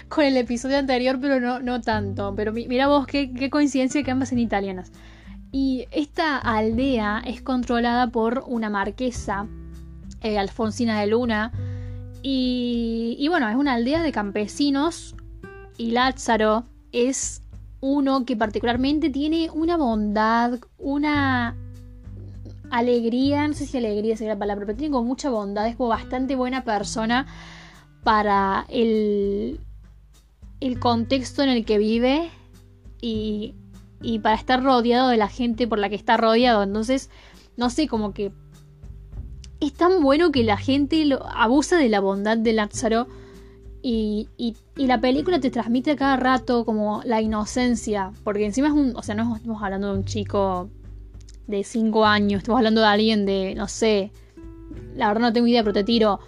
con 0.07 0.23
el 0.25 0.37
episodio 0.37 0.77
anterior, 0.77 1.17
pero 1.19 1.39
no, 1.39 1.59
no 1.59 1.81
tanto. 1.81 2.35
Pero 2.35 2.53
mira 2.53 2.87
vos 2.87 3.07
qué, 3.07 3.33
qué 3.33 3.49
coincidencia 3.49 4.03
que 4.03 4.11
ambas 4.11 4.31
en 4.31 4.39
italianas. 4.39 4.91
Y 5.53 5.85
esta 5.91 6.39
aldea 6.39 7.21
es 7.27 7.43
controlada 7.43 8.07
por 8.07 8.43
una 8.47 8.71
marquesa 8.71 9.47
eh, 10.21 10.39
Alfonsina 10.39 10.99
de 10.99 11.05
Luna. 11.07 11.51
Y, 12.23 13.27
bueno, 13.29 13.47
es 13.49 13.55
una 13.55 13.73
aldea 13.73 14.01
de 14.01 14.11
campesinos 14.11 15.15
y 15.77 15.91
Lázaro 15.91 16.63
es 16.91 17.43
uno 17.81 18.25
que 18.25 18.35
particularmente 18.35 19.11
tiene 19.11 19.51
una 19.53 19.77
bondad, 19.77 20.59
una 20.79 21.55
alegría, 22.71 23.47
no 23.47 23.53
sé 23.53 23.67
si 23.67 23.77
alegría 23.77 24.17
sería 24.17 24.33
la 24.33 24.39
palabra, 24.39 24.65
pero 24.65 24.77
tiene 24.77 24.93
como 24.93 25.07
mucha 25.07 25.29
bondad, 25.29 25.67
es 25.67 25.75
como 25.75 25.89
bastante 25.89 26.35
buena 26.35 26.63
persona 26.63 27.27
para 28.03 28.65
el, 28.69 29.59
el 30.61 30.79
contexto 30.79 31.43
en 31.43 31.49
el 31.49 31.65
que 31.65 31.77
vive 31.77 32.31
y, 33.01 33.53
y 34.03 34.19
para 34.19 34.35
estar 34.35 34.61
rodeado 34.61 35.09
de 35.09 35.17
la 35.17 35.29
gente 35.29 35.67
por 35.67 35.79
la 35.79 35.89
que 35.89 35.95
está 35.95 36.17
rodeado. 36.17 36.61
Entonces, 36.61 37.09
no 37.57 37.69
sé, 37.69 37.87
como 37.87 38.13
que 38.13 38.31
es 39.59 39.73
tan 39.73 40.03
bueno 40.03 40.31
que 40.31 40.43
la 40.43 40.57
gente 40.57 41.05
lo, 41.05 41.25
abusa 41.25 41.77
de 41.77 41.89
la 41.89 42.01
bondad 42.01 42.37
de 42.37 42.53
Lázaro 42.53 43.07
y, 43.81 44.27
y, 44.37 44.55
la 44.75 44.99
película 45.01 45.39
te 45.39 45.49
transmite 45.49 45.91
a 45.91 45.95
cada 45.95 46.17
rato 46.17 46.65
como 46.65 47.01
la 47.05 47.21
inocencia, 47.21 48.11
porque 48.23 48.45
encima 48.45 48.67
es 48.67 48.73
un, 48.73 48.95
o 48.95 49.03
sea, 49.03 49.15
no 49.15 49.35
estamos 49.35 49.61
hablando 49.61 49.91
de 49.91 49.99
un 49.99 50.05
chico 50.05 50.69
de 51.47 51.63
5 51.63 52.05
años, 52.05 52.39
estamos 52.39 52.59
hablando 52.59 52.81
de 52.81 52.87
alguien 52.87 53.25
de, 53.25 53.55
no 53.55 53.67
sé, 53.67 54.11
la 54.95 55.07
verdad 55.07 55.21
no 55.21 55.33
tengo 55.33 55.47
idea, 55.47 55.63
pero 55.63 55.73
te 55.73 55.83
tiro 55.83 56.19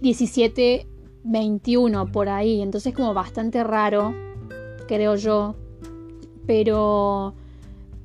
17, 0.00 0.86
21 1.24 2.10
por 2.10 2.28
ahí, 2.30 2.62
entonces 2.62 2.92
es 2.92 2.96
como 2.96 3.12
bastante 3.12 3.62
raro, 3.62 4.14
creo 4.88 5.16
yo, 5.16 5.56
pero 6.46 7.34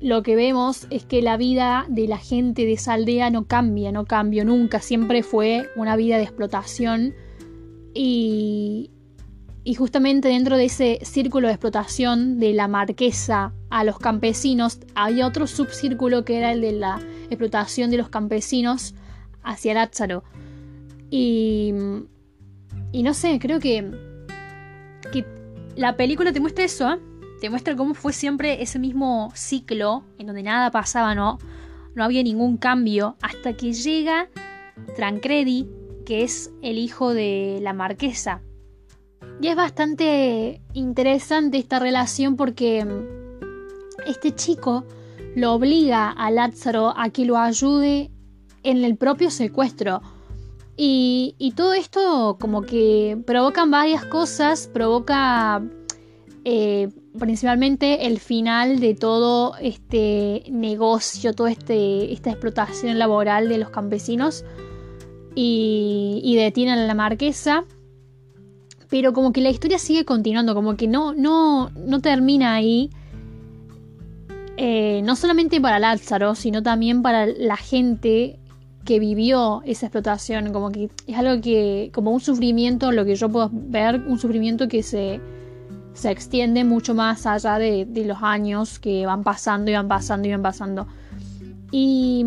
lo 0.00 0.22
que 0.22 0.34
vemos 0.34 0.86
es 0.90 1.04
que 1.04 1.20
la 1.20 1.36
vida 1.36 1.84
de 1.88 2.08
la 2.08 2.18
gente 2.18 2.64
de 2.64 2.72
esa 2.72 2.94
aldea 2.94 3.30
no 3.30 3.44
cambia, 3.44 3.92
no 3.92 4.06
cambió 4.06 4.44
nunca, 4.44 4.80
siempre 4.80 5.22
fue 5.22 5.68
una 5.76 5.94
vida 5.96 6.16
de 6.16 6.22
explotación 6.22 7.14
y, 7.92 8.90
y 9.62 9.74
justamente 9.74 10.28
dentro 10.28 10.56
de 10.56 10.64
ese 10.64 11.00
círculo 11.02 11.48
de 11.48 11.54
explotación 11.54 12.38
de 12.38 12.54
la 12.54 12.66
marquesa 12.66 13.52
a 13.68 13.84
los 13.84 13.98
campesinos 13.98 14.80
había 14.94 15.26
otro 15.26 15.46
subcírculo 15.46 16.24
que 16.24 16.38
era 16.38 16.52
el 16.52 16.62
de 16.62 16.72
la 16.72 16.98
explotación 17.28 17.90
de 17.90 17.98
los 17.98 18.08
campesinos 18.08 18.94
hacia 19.42 19.74
Lázaro. 19.74 20.24
Y, 21.10 21.74
y 22.92 23.02
no 23.02 23.12
sé, 23.12 23.38
creo 23.38 23.60
que, 23.60 23.90
que 25.12 25.26
la 25.76 25.96
película 25.96 26.32
te 26.32 26.40
muestra 26.40 26.64
eso, 26.64 26.90
¿eh? 26.90 27.09
Te 27.40 27.50
muestra 27.50 27.74
cómo 27.74 27.94
fue 27.94 28.12
siempre 28.12 28.62
ese 28.62 28.78
mismo 28.78 29.32
ciclo 29.34 30.04
en 30.18 30.26
donde 30.26 30.42
nada 30.42 30.70
pasaba, 30.70 31.14
no, 31.14 31.38
no 31.94 32.04
había 32.04 32.22
ningún 32.22 32.58
cambio, 32.58 33.16
hasta 33.22 33.54
que 33.54 33.72
llega 33.72 34.28
Trancredi, 34.94 35.66
que 36.04 36.22
es 36.22 36.52
el 36.62 36.78
hijo 36.78 37.14
de 37.14 37.58
la 37.62 37.72
marquesa. 37.72 38.42
Y 39.40 39.48
es 39.48 39.56
bastante 39.56 40.60
interesante 40.74 41.56
esta 41.56 41.78
relación 41.78 42.36
porque 42.36 42.84
mm, 42.84 44.06
este 44.06 44.34
chico 44.34 44.84
lo 45.34 45.54
obliga 45.54 46.10
a 46.10 46.30
Lázaro 46.30 46.92
a 46.96 47.08
que 47.10 47.24
lo 47.24 47.38
ayude 47.38 48.10
en 48.62 48.84
el 48.84 48.96
propio 48.96 49.30
secuestro. 49.30 50.02
Y, 50.76 51.34
y 51.38 51.52
todo 51.52 51.72
esto 51.72 52.36
como 52.38 52.62
que 52.62 53.18
provocan 53.26 53.70
varias 53.70 54.04
cosas, 54.04 54.68
provoca 54.72 55.62
eh, 56.44 56.88
principalmente 57.18 58.06
el 58.06 58.20
final 58.20 58.80
de 58.80 58.94
todo 58.94 59.54
este 59.60 60.44
negocio, 60.50 61.32
toda 61.34 61.50
este, 61.50 62.12
esta 62.12 62.30
explotación 62.30 62.98
laboral 62.98 63.48
de 63.48 63.58
los 63.58 63.70
campesinos 63.70 64.44
y, 65.34 66.20
y 66.22 66.36
detienen 66.36 66.78
a 66.78 66.86
la 66.86 66.94
marquesa. 66.94 67.64
Pero 68.88 69.12
como 69.12 69.32
que 69.32 69.40
la 69.40 69.50
historia 69.50 69.78
sigue 69.78 70.04
continuando, 70.04 70.54
como 70.54 70.76
que 70.76 70.88
no, 70.88 71.14
no, 71.14 71.70
no 71.70 72.00
termina 72.00 72.54
ahí. 72.54 72.90
Eh, 74.56 75.00
no 75.04 75.16
solamente 75.16 75.60
para 75.60 75.78
Lázaro, 75.78 76.34
sino 76.34 76.62
también 76.62 77.00
para 77.00 77.26
la 77.26 77.56
gente 77.56 78.38
que 78.84 78.98
vivió 78.98 79.62
esa 79.64 79.86
explotación. 79.86 80.52
Como 80.52 80.70
que 80.70 80.90
es 81.06 81.16
algo 81.16 81.40
que, 81.40 81.90
como 81.94 82.10
un 82.10 82.20
sufrimiento, 82.20 82.90
lo 82.90 83.04
que 83.04 83.14
yo 83.14 83.28
puedo 83.28 83.48
ver, 83.52 84.02
un 84.06 84.18
sufrimiento 84.18 84.66
que 84.66 84.82
se, 84.82 85.20
se 85.92 86.10
extiende 86.10 86.64
mucho 86.64 86.94
más 86.94 87.26
allá 87.26 87.58
de, 87.58 87.86
los 88.06 88.18
años 88.22 88.78
que 88.78 89.06
van 89.06 89.22
pasando 89.22 89.70
y 89.70 89.74
van 89.74 89.88
pasando 89.88 90.28
y 90.28 90.30
van 90.30 90.42
pasando. 90.42 90.86
Y, 91.70 92.24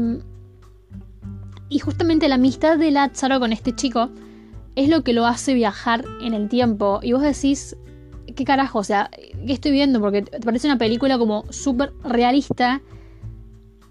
y 1.69 1.79
justamente 1.79 2.27
la 2.27 2.35
amistad 2.35 2.77
de 2.77 2.91
Lázaro 2.91 3.39
con 3.39 3.51
este 3.51 3.73
chico 3.75 4.09
es 4.75 4.89
lo 4.89 5.03
que 5.03 5.13
lo 5.13 5.25
hace 5.25 5.53
viajar 5.53 6.03
en 6.21 6.33
el 6.33 6.49
tiempo. 6.49 6.99
Y 7.01 7.13
vos 7.13 7.21
decís, 7.21 7.75
¿qué 8.35 8.45
carajo? 8.45 8.79
O 8.79 8.83
sea, 8.83 9.09
¿qué 9.45 9.53
estoy 9.53 9.71
viendo? 9.71 9.99
Porque 9.99 10.23
te 10.23 10.39
parece 10.39 10.67
una 10.67 10.77
película 10.77 11.17
como 11.17 11.45
súper 11.49 11.93
realista. 12.03 12.81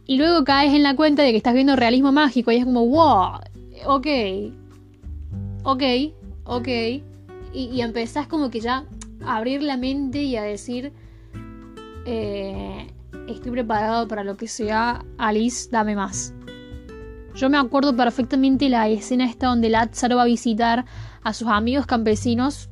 Y 0.06 0.16
luego 0.16 0.44
caes 0.44 0.74
en 0.74 0.82
la 0.82 0.96
cuenta 0.96 1.22
de 1.22 1.30
que 1.30 1.36
estás 1.36 1.54
viendo 1.54 1.76
realismo 1.76 2.12
mágico 2.12 2.50
y 2.50 2.56
es 2.56 2.64
como, 2.64 2.86
wow, 2.86 3.38
ok, 3.86 4.06
ok, 5.62 5.82
ok. 6.44 6.68
Y, 6.68 7.02
y 7.72 7.80
empezás 7.82 8.26
como 8.26 8.50
que 8.50 8.60
ya 8.60 8.84
abrir 9.26 9.62
la 9.62 9.76
mente 9.76 10.22
y 10.22 10.36
a 10.36 10.42
decir, 10.42 10.92
eh, 12.06 12.86
estoy 13.28 13.52
preparado 13.52 14.08
para 14.08 14.24
lo 14.24 14.36
que 14.36 14.48
sea, 14.48 15.04
Alice, 15.18 15.68
dame 15.70 15.94
más. 15.94 16.34
Yo 17.34 17.48
me 17.48 17.56
acuerdo 17.56 17.96
perfectamente 17.96 18.68
la 18.68 18.88
escena 18.88 19.24
esta 19.24 19.46
donde 19.46 19.70
Lázaro 19.70 20.16
va 20.16 20.22
a 20.22 20.26
visitar 20.26 20.84
a 21.22 21.32
sus 21.32 21.48
amigos 21.48 21.86
campesinos 21.86 22.68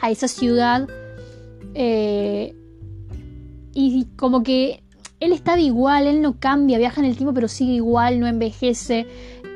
a 0.00 0.10
esa 0.10 0.26
ciudad 0.26 0.88
eh, 1.74 2.54
y 3.74 4.06
como 4.16 4.42
que 4.42 4.82
él 5.20 5.32
estaba 5.32 5.60
igual, 5.60 6.06
él 6.06 6.22
no 6.22 6.38
cambia, 6.38 6.78
viaja 6.78 7.00
en 7.00 7.06
el 7.06 7.16
tiempo 7.16 7.34
pero 7.34 7.46
sigue 7.46 7.74
igual, 7.74 8.20
no 8.20 8.26
envejece 8.26 9.06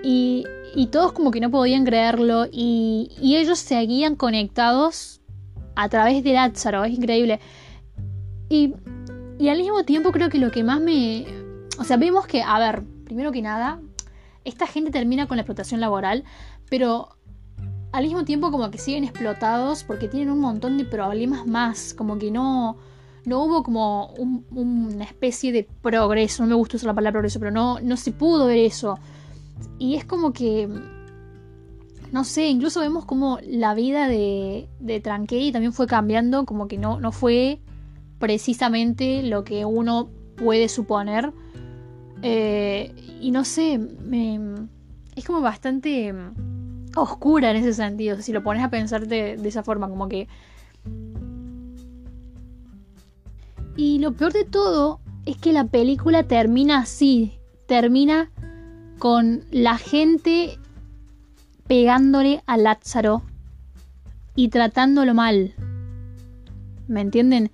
y, 0.05 0.45
y 0.75 0.87
todos 0.88 1.12
como 1.12 1.31
que 1.31 1.40
no 1.40 1.50
podían 1.50 1.85
creerlo 1.85 2.47
y, 2.50 3.11
y 3.21 3.37
ellos 3.37 3.59
seguían 3.59 4.14
conectados 4.14 5.16
a 5.76 5.88
través 5.88 6.25
de 6.25 6.33
Lázaro, 6.33 6.85
es 6.85 6.95
increíble. 6.95 7.38
Y, 8.49 8.75
y 9.38 9.49
al 9.49 9.59
mismo 9.59 9.85
tiempo 9.85 10.11
creo 10.11 10.28
que 10.28 10.38
lo 10.38 10.50
que 10.50 10.64
más 10.64 10.80
me... 10.80 11.26
O 11.78 11.85
sea, 11.85 11.97
vemos 11.99 12.26
que, 12.26 12.42
a 12.42 12.59
ver, 12.59 12.83
primero 13.04 13.30
que 13.30 13.42
nada, 13.42 13.80
esta 14.45 14.66
gente 14.66 14.90
termina 14.90 15.26
con 15.28 15.37
la 15.37 15.42
explotación 15.42 15.80
laboral, 15.80 16.25
pero 16.71 17.11
al 17.92 18.04
mismo 18.04 18.25
tiempo 18.25 18.50
como 18.50 18.71
que 18.71 18.78
siguen 18.78 19.04
explotados 19.04 19.85
porque 19.85 20.09
tienen 20.09 20.30
un 20.30 20.40
montón 20.40 20.78
de 20.78 20.85
problemas 20.85 21.47
más, 21.47 21.95
como 21.95 22.18
que 22.18 22.30
no, 22.30 22.76
no 23.25 23.45
hubo 23.45 23.62
como 23.62 24.14
una 24.50 25.04
especie 25.04 25.52
de 25.52 25.68
progreso, 25.83 26.42
no 26.42 26.49
me 26.49 26.54
gusta 26.54 26.76
usar 26.76 26.88
la 26.88 26.95
palabra 26.95 27.18
progreso, 27.18 27.38
pero 27.38 27.50
no, 27.50 27.80
no 27.80 27.97
se 27.97 28.12
pudo 28.12 28.47
ver 28.47 28.59
eso. 28.59 28.99
Y 29.78 29.97
es 29.97 30.04
como 30.04 30.33
que 30.33 30.68
no 32.13 32.25
sé, 32.25 32.49
incluso 32.49 32.81
vemos 32.81 33.05
como 33.05 33.39
la 33.43 33.75
vida 33.75 34.09
de, 34.09 34.69
de 34.81 35.01
también 35.01 35.73
fue 35.73 35.87
cambiando, 35.87 36.45
como 36.45 36.69
que 36.69 36.79
no, 36.79 37.01
no 37.01 37.13
fue 37.13 37.61
precisamente 38.19 39.23
lo 39.23 39.45
que 39.45 39.65
uno 39.65 40.09
puede 40.37 40.69
suponer. 40.69 41.33
Eh, 42.23 42.95
y 43.21 43.31
no 43.31 43.45
sé, 43.45 43.81
es 45.15 45.25
como 45.25 45.41
bastante 45.41 46.15
oscura 46.97 47.51
en 47.51 47.57
ese 47.59 47.75
sentido, 47.75 48.21
si 48.21 48.33
lo 48.33 48.43
pones 48.43 48.63
a 48.63 48.71
pensar 48.71 49.07
de, 49.07 49.35
esa 49.45 49.63
forma, 49.63 49.89
como 49.89 50.09
que... 50.09 50.29
Y 53.77 53.99
lo 53.99 54.13
peor 54.13 54.33
de 54.33 54.45
todo 54.45 55.01
es 55.27 55.37
que 55.37 55.53
la 55.53 55.67
película 55.67 56.23
termina 56.23 56.79
así, 56.79 57.39
termina 57.67 58.31
con 58.99 59.45
la 59.51 59.77
gente 59.77 60.59
pegándole 61.67 62.43
a 62.47 62.57
Lázaro 62.57 63.23
y 64.35 64.49
tratándolo 64.49 65.15
mal. 65.15 65.55
¿Me 66.89 67.01
entienden? 67.01 67.51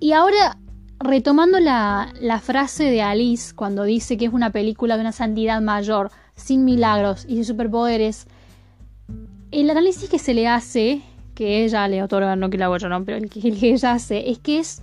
Y 0.00 0.12
ahora, 0.12 0.58
retomando 1.00 1.58
la, 1.58 2.12
frase 2.42 2.84
de 2.84 3.02
Alice 3.02 3.54
cuando 3.54 3.84
dice 3.84 4.16
que 4.16 4.26
es 4.26 4.32
una 4.32 4.50
película 4.50 4.96
de 4.96 5.00
una 5.00 5.12
santidad 5.12 5.60
mayor, 5.60 6.10
sin 6.36 6.64
milagros 6.64 7.24
y 7.28 7.34
sin 7.34 7.44
superpoderes, 7.44 8.26
el 9.50 9.70
análisis 9.70 10.08
que 10.08 10.18
se 10.18 10.34
le 10.34 10.46
hace, 10.46 11.02
que 11.34 11.64
ella 11.64 11.88
le 11.88 12.02
otorga, 12.02 12.36
no 12.36 12.50
que 12.50 12.58
la 12.58 12.66
hago 12.66 12.76
yo, 12.76 12.88
no, 12.88 13.04
pero 13.04 13.16
el 13.16 13.28
que, 13.28 13.40
ella 13.72 13.92
hace, 13.92 14.30
es 14.30 14.38
que 14.38 14.60
es 14.60 14.82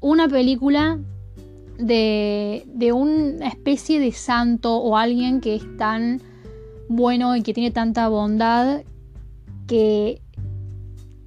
una 0.00 0.28
película 0.28 0.98
de, 1.78 2.64
de 2.66 2.92
una 2.92 3.48
especie 3.48 3.98
de 3.98 4.12
santo 4.12 4.76
o 4.76 4.96
alguien 4.96 5.40
que 5.40 5.56
es 5.56 5.76
tan 5.76 6.20
bueno 6.88 7.36
y 7.36 7.42
que 7.42 7.52
tiene 7.54 7.70
tanta 7.70 8.08
bondad 8.08 8.82
que, 9.66 10.20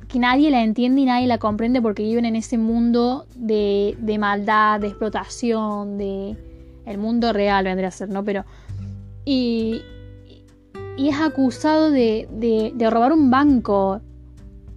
que 0.08 0.20
nadie 0.20 0.52
la 0.52 0.64
entiende 0.64 1.02
y 1.02 1.06
nadie 1.06 1.28
la 1.28 1.38
comprende 1.38 1.82
porque 1.82 2.04
viven 2.04 2.26
en 2.26 2.36
ese 2.36 2.58
mundo 2.58 3.26
de, 3.36 3.98
de 4.00 4.18
maldad, 4.18 4.80
de 4.80 4.88
explotación, 4.88 5.98
de 5.98 6.38
el 6.86 6.98
mundo 6.98 7.34
real 7.34 7.66
vendría 7.66 7.90
a 7.90 7.92
ser, 7.92 8.10
¿no? 8.10 8.24
Pero 8.24 8.46
y, 9.24 9.82
y 10.98 11.10
es 11.10 11.20
acusado 11.20 11.92
de, 11.92 12.28
de, 12.76 12.90
robar 12.90 13.14
un 13.14 13.30
banco 13.30 14.02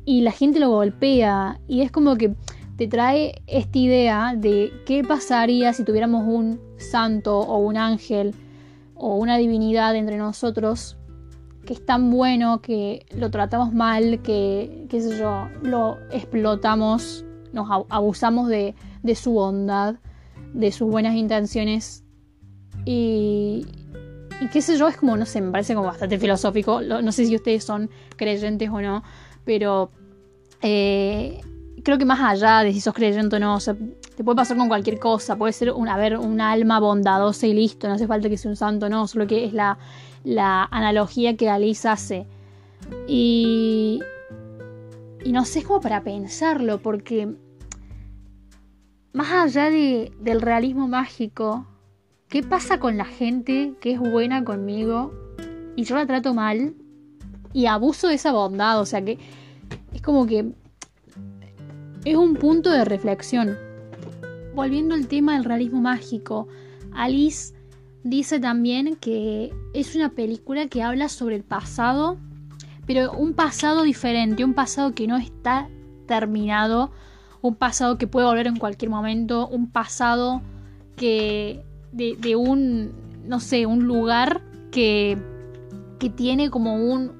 y 0.05 0.21
la 0.21 0.31
gente 0.31 0.61
lo 0.61 0.71
golpea 0.71 1.59
y 1.67 1.81
es 1.81 1.91
como 1.91 2.17
que 2.17 2.35
te 2.77 2.87
trae 2.87 3.43
esta 3.47 3.79
idea 3.79 4.35
de 4.37 4.73
qué 4.85 5.05
pasaría 5.05 5.73
si 5.73 5.85
tuviéramos 5.85 6.25
un 6.27 6.61
santo 6.77 7.39
o 7.39 7.59
un 7.59 7.77
ángel 7.77 8.35
o 9.03 9.17
una 9.17 9.37
divinidad 9.37 9.97
entre 9.97 10.17
nosotros 10.17 10.97
que 11.67 11.75
es 11.75 11.85
tan 11.85 12.11
bueno 12.11 12.63
que 12.63 13.05
lo 13.17 13.31
tratamos 13.31 13.73
mal, 13.73 14.23
que, 14.23 14.87
qué 14.89 15.01
sé 15.01 15.19
yo, 15.19 15.49
lo 15.63 15.99
explotamos, 16.11 17.25
nos 17.53 17.69
abusamos 17.89 18.49
de, 18.49 18.75
de 19.03 19.15
su 19.15 19.33
bondad, 19.33 19.97
de 20.55 20.71
sus 20.71 20.89
buenas 20.89 21.15
intenciones 21.17 22.05
y, 22.85 23.67
y 24.41 24.49
qué 24.53 24.63
sé 24.63 24.79
yo, 24.79 24.87
es 24.89 24.97
como, 24.97 25.17
no 25.17 25.27
sé, 25.27 25.41
me 25.41 25.51
parece 25.51 25.75
como 25.75 25.87
bastante 25.87 26.19
filosófico. 26.19 26.81
No 26.81 27.13
sé 27.13 27.27
si 27.27 27.37
ustedes 27.37 27.65
son 27.65 27.91
creyentes 28.17 28.69
o 28.71 28.81
no, 28.81 29.03
pero 29.45 29.91
eh, 30.63 31.41
creo 31.83 31.99
que 31.99 32.05
más 32.05 32.21
allá 32.21 32.61
de 32.61 32.73
si 32.73 32.81
sos 32.81 32.95
creyente 32.95 33.37
o 33.37 33.39
no, 33.39 33.57
o 33.57 33.61
sea, 33.61 33.77
puede 34.25 34.37
pasar 34.37 34.57
con 34.57 34.69
cualquier 34.69 34.99
cosa. 34.99 35.37
Puede 35.37 35.53
ser 35.53 35.73
un, 35.73 35.89
un 35.89 36.41
alma 36.41 36.81
bondadosa 36.81 37.47
y 37.47 37.55
listo, 37.55 37.89
no 37.89 37.95
hace 37.95 38.07
falta 38.07 38.29
que 38.29 38.37
sea 38.37 38.51
un 38.51 38.57
santo, 38.57 38.89
no, 38.89 39.07
solo 39.07 39.27
que 39.27 39.45
es 39.45 39.53
la, 39.53 39.79
analogía 40.71 41.37
que 41.37 41.49
Alice 41.49 41.89
hace. 41.89 42.27
Y, 43.07 44.01
no 45.27 45.45
sé, 45.45 45.61
es 45.61 45.67
como 45.67 45.81
para 45.81 46.03
pensarlo, 46.03 46.83
porque 46.83 47.35
más 49.13 49.33
allá 49.33 49.71
de, 49.71 50.13
del 50.21 50.41
realismo 50.41 50.89
mágico, 50.89 51.67
¿Qué 52.33 52.43
pasa 52.43 52.81
con 52.81 52.97
la 52.97 53.05
gente 53.05 53.75
que 53.79 53.93
es 53.93 54.01
buena 54.01 54.43
conmigo 54.43 55.13
y 55.77 55.85
yo 55.85 55.97
la 55.97 56.07
trato 56.07 56.33
mal 56.33 56.75
y 57.53 57.67
abuso 57.67 58.09
de 58.09 58.15
esa 58.15 58.33
bondad? 58.33 58.81
O 58.81 58.87
sea 58.87 59.05
que 59.05 59.19
es 59.93 60.01
como 60.01 60.25
que 60.25 60.51
es 62.07 62.17
un 62.17 62.33
punto 62.37 62.71
de 62.71 62.87
reflexión. 62.87 63.59
Volviendo 64.55 64.95
al 64.95 65.09
tema 65.09 65.35
del 65.35 65.45
realismo 65.45 65.81
mágico, 65.81 66.47
Alice 66.93 67.55
dice 68.05 68.39
también 68.39 68.97
que 68.97 69.53
es 69.73 69.95
una 69.95 70.11
película 70.11 70.67
que 70.67 70.83
habla 70.83 71.09
sobre 71.09 71.37
el 71.37 71.43
pasado, 71.43 72.19
pero 72.87 73.13
un 73.13 73.33
pasado 73.33 73.83
diferente, 73.83 74.45
un 74.45 74.55
pasado 74.55 74.93
que 74.93 75.07
no 75.07 75.17
está 75.17 75.69
terminado, 76.07 76.91
un 77.41 77.55
pasado 77.55 77.97
que 77.97 78.07
puede 78.07 78.27
volver 78.27 78.47
en 78.47 78.57
cualquier 78.57 78.91
momento, 78.91 79.49
un 79.49 79.71
pasado 79.71 80.43
que 80.97 81.65
de, 81.93 82.37
un, 82.37 82.93
no 83.27 83.41
sé, 83.41 83.67
un 83.67 83.85
lugar 83.85 84.43
que, 84.71 85.17
que 85.99 86.11
tiene 86.11 86.51
como 86.51 86.75
un, 86.75 87.13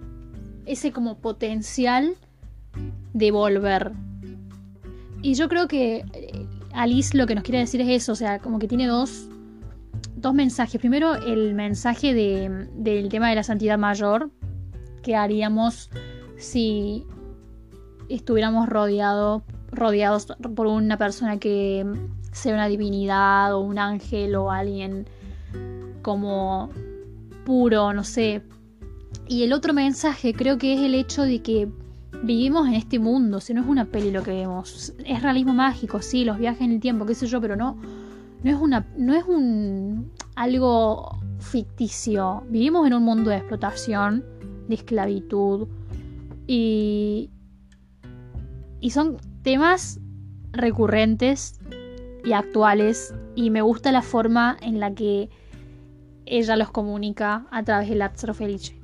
ese 0.67 0.93
como 0.93 1.19
potencial 1.19 2.15
de 3.13 3.31
volver. 3.31 3.93
Y 5.23 5.35
yo 5.35 5.49
creo 5.49 5.69
que 5.69 6.05
eh, 6.13 6.47
Alice 6.75 7.17
lo 7.17 7.27
que 7.27 7.35
nos 7.35 7.45
quiere 7.45 7.59
decir 7.59 7.81
es 7.81 7.89
eso, 7.89 8.13
o 8.13 8.17
sea, 8.17 8.39
como 8.39 8.59
que 8.59 8.69
tiene 8.69 8.87
dos, 8.87 9.29
dos 10.17 10.35
mensajes. 10.35 10.81
Primero, 10.81 11.15
el 11.15 11.55
mensaje 11.55 12.15
de, 12.15 12.69
del 12.75 13.09
tema 13.09 13.29
de 13.29 13.37
la 13.37 13.43
santidad 13.43 13.79
mayor, 13.79 14.31
que 15.03 15.17
haríamos 15.17 15.91
si 16.37 17.05
estuviéramos 18.09 18.69
rodeado, 18.69 19.45
rodeados 19.71 20.27
por 20.55 20.67
una 20.67 20.97
persona 20.97 21.39
que 21.39 21.87
sea 22.33 22.55
una 22.55 22.69
divinidad 22.69 23.55
o 23.55 23.61
un 23.61 23.79
ángel 23.79 24.35
o 24.37 24.51
alguien 24.51 25.07
como 26.03 26.71
puro, 27.45 27.93
no 27.93 28.05
sé. 28.05 28.43
Y 29.29 29.45
el 29.45 29.53
otro 29.53 29.73
mensaje 29.73 30.35
creo 30.35 30.59
que 30.59 30.75
es 30.75 30.81
el 30.81 30.95
hecho 30.95 31.23
de 31.23 31.43
que 31.43 31.69
vivimos 32.23 32.69
en 32.69 32.75
este 32.75 32.99
mundo, 32.99 33.41
si 33.41 33.55
no 33.55 33.63
es 33.63 33.67
una 33.67 33.87
peli 33.87 34.11
lo 34.11 34.23
que 34.23 34.33
vemos. 34.33 34.95
Es 35.05 35.23
realismo 35.23 35.55
mágico, 35.55 36.03
sí, 36.03 36.25
los 36.25 36.39
viajes 36.39 36.63
en 36.63 36.73
el 36.73 36.81
tiempo, 36.81 37.07
qué 37.07 37.15
sé 37.15 37.27
yo, 37.27 37.41
pero 37.41 37.57
no, 37.57 37.77
no 38.43 38.51
es 38.51 38.57
una, 38.57 38.87
no 38.97 39.15
es 39.15 39.25
un 39.25 40.13
algo 40.35 41.19
ficticio. 41.39 42.45
Vivimos 42.49 42.87
en 42.87 42.95
un 42.95 43.03
mundo 43.03 43.31
de 43.31 43.37
explotación, 43.37 44.25
de 44.69 44.75
esclavitud 44.75 45.69
y 46.47 47.31
y 48.83 48.91
son 48.91 49.17
temas 49.43 50.01
recurrentes 50.51 51.61
y 52.25 52.33
actuales 52.33 53.15
y 53.37 53.51
me 53.51 53.63
gusta 53.63 53.93
la 53.93 54.03
forma 54.03 54.57
en 54.61 54.81
la 54.81 54.93
que 54.93 55.31
ella 56.27 56.57
los 56.57 56.71
comunica 56.71 57.47
a 57.53 57.63
través 57.63 57.89
de 57.89 57.95
Lázaro 57.95 58.35
Felice. 58.35 58.79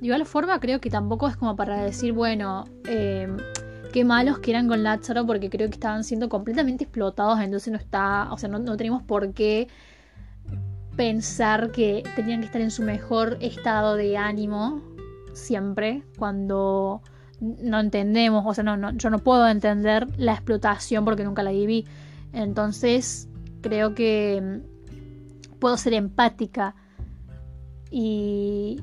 De 0.00 0.06
igual 0.06 0.24
forma 0.26 0.60
creo 0.60 0.80
que 0.80 0.90
tampoco 0.90 1.28
es 1.28 1.36
como 1.36 1.56
para 1.56 1.82
decir, 1.82 2.12
bueno, 2.12 2.64
em, 2.86 3.36
qué 3.92 4.04
malos 4.04 4.38
que 4.38 4.50
eran 4.50 4.68
con 4.68 4.82
Lázaro 4.82 5.26
porque 5.26 5.48
creo 5.48 5.68
que 5.68 5.74
estaban 5.74 6.04
siendo 6.04 6.28
completamente 6.28 6.84
explotados, 6.84 7.40
entonces 7.40 7.72
no 7.72 7.78
está, 7.78 8.32
o 8.32 8.38
sea, 8.38 8.48
no, 8.48 8.58
no 8.58 8.76
tenemos 8.76 9.02
por 9.02 9.32
qué 9.32 9.68
pensar 10.96 11.72
que 11.72 12.02
tenían 12.14 12.40
que 12.40 12.46
estar 12.46 12.60
en 12.60 12.70
su 12.70 12.82
mejor 12.82 13.38
estado 13.40 13.96
de 13.96 14.16
ánimo 14.16 14.82
siempre 15.32 16.02
cuando 16.18 17.02
no 17.40 17.80
entendemos, 17.80 18.44
o 18.46 18.54
sea, 18.54 18.64
no, 18.64 18.76
no, 18.76 18.92
yo 18.92 19.10
no 19.10 19.18
puedo 19.18 19.46
entender 19.48 20.06
la 20.18 20.32
explotación 20.32 21.04
porque 21.04 21.24
nunca 21.24 21.42
la 21.42 21.50
viví. 21.50 21.86
Entonces, 22.32 23.28
creo 23.60 23.94
que 23.94 24.42
mm, 24.42 25.58
puedo 25.58 25.76
ser 25.76 25.92
empática 25.94 26.74
y, 27.90 28.80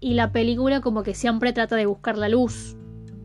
y 0.00 0.14
la 0.14 0.32
película 0.32 0.80
como 0.80 1.02
que 1.02 1.14
siempre 1.14 1.52
trata 1.52 1.76
de 1.76 1.86
buscar 1.86 2.16
la 2.16 2.28
luz, 2.28 2.76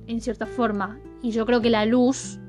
en 0.07 0.21
cierta 0.21 0.45
forma. 0.45 0.99
Y 1.21 1.31
yo 1.31 1.45
creo 1.45 1.61
que 1.61 1.69
la 1.69 1.85
luz 1.85 2.39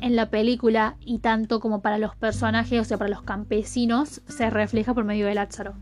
en 0.00 0.16
la 0.16 0.30
película 0.30 0.96
y 1.00 1.18
tanto 1.18 1.60
como 1.60 1.80
para 1.82 1.98
los 1.98 2.16
personajes, 2.16 2.80
o 2.80 2.84
sea, 2.84 2.98
para 2.98 3.10
los 3.10 3.22
campesinos, 3.22 4.22
se 4.26 4.50
refleja 4.50 4.94
por 4.94 5.04
medio 5.04 5.26
de 5.26 5.34
Lázaro. 5.34 5.74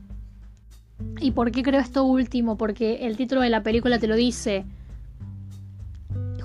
¿Y 1.20 1.30
por 1.30 1.50
qué 1.50 1.62
creo 1.62 1.80
esto 1.80 2.04
último? 2.04 2.56
Porque 2.56 3.06
el 3.06 3.16
título 3.16 3.40
de 3.40 3.50
la 3.50 3.62
película 3.62 3.98
te 3.98 4.06
lo 4.06 4.16
dice 4.16 4.66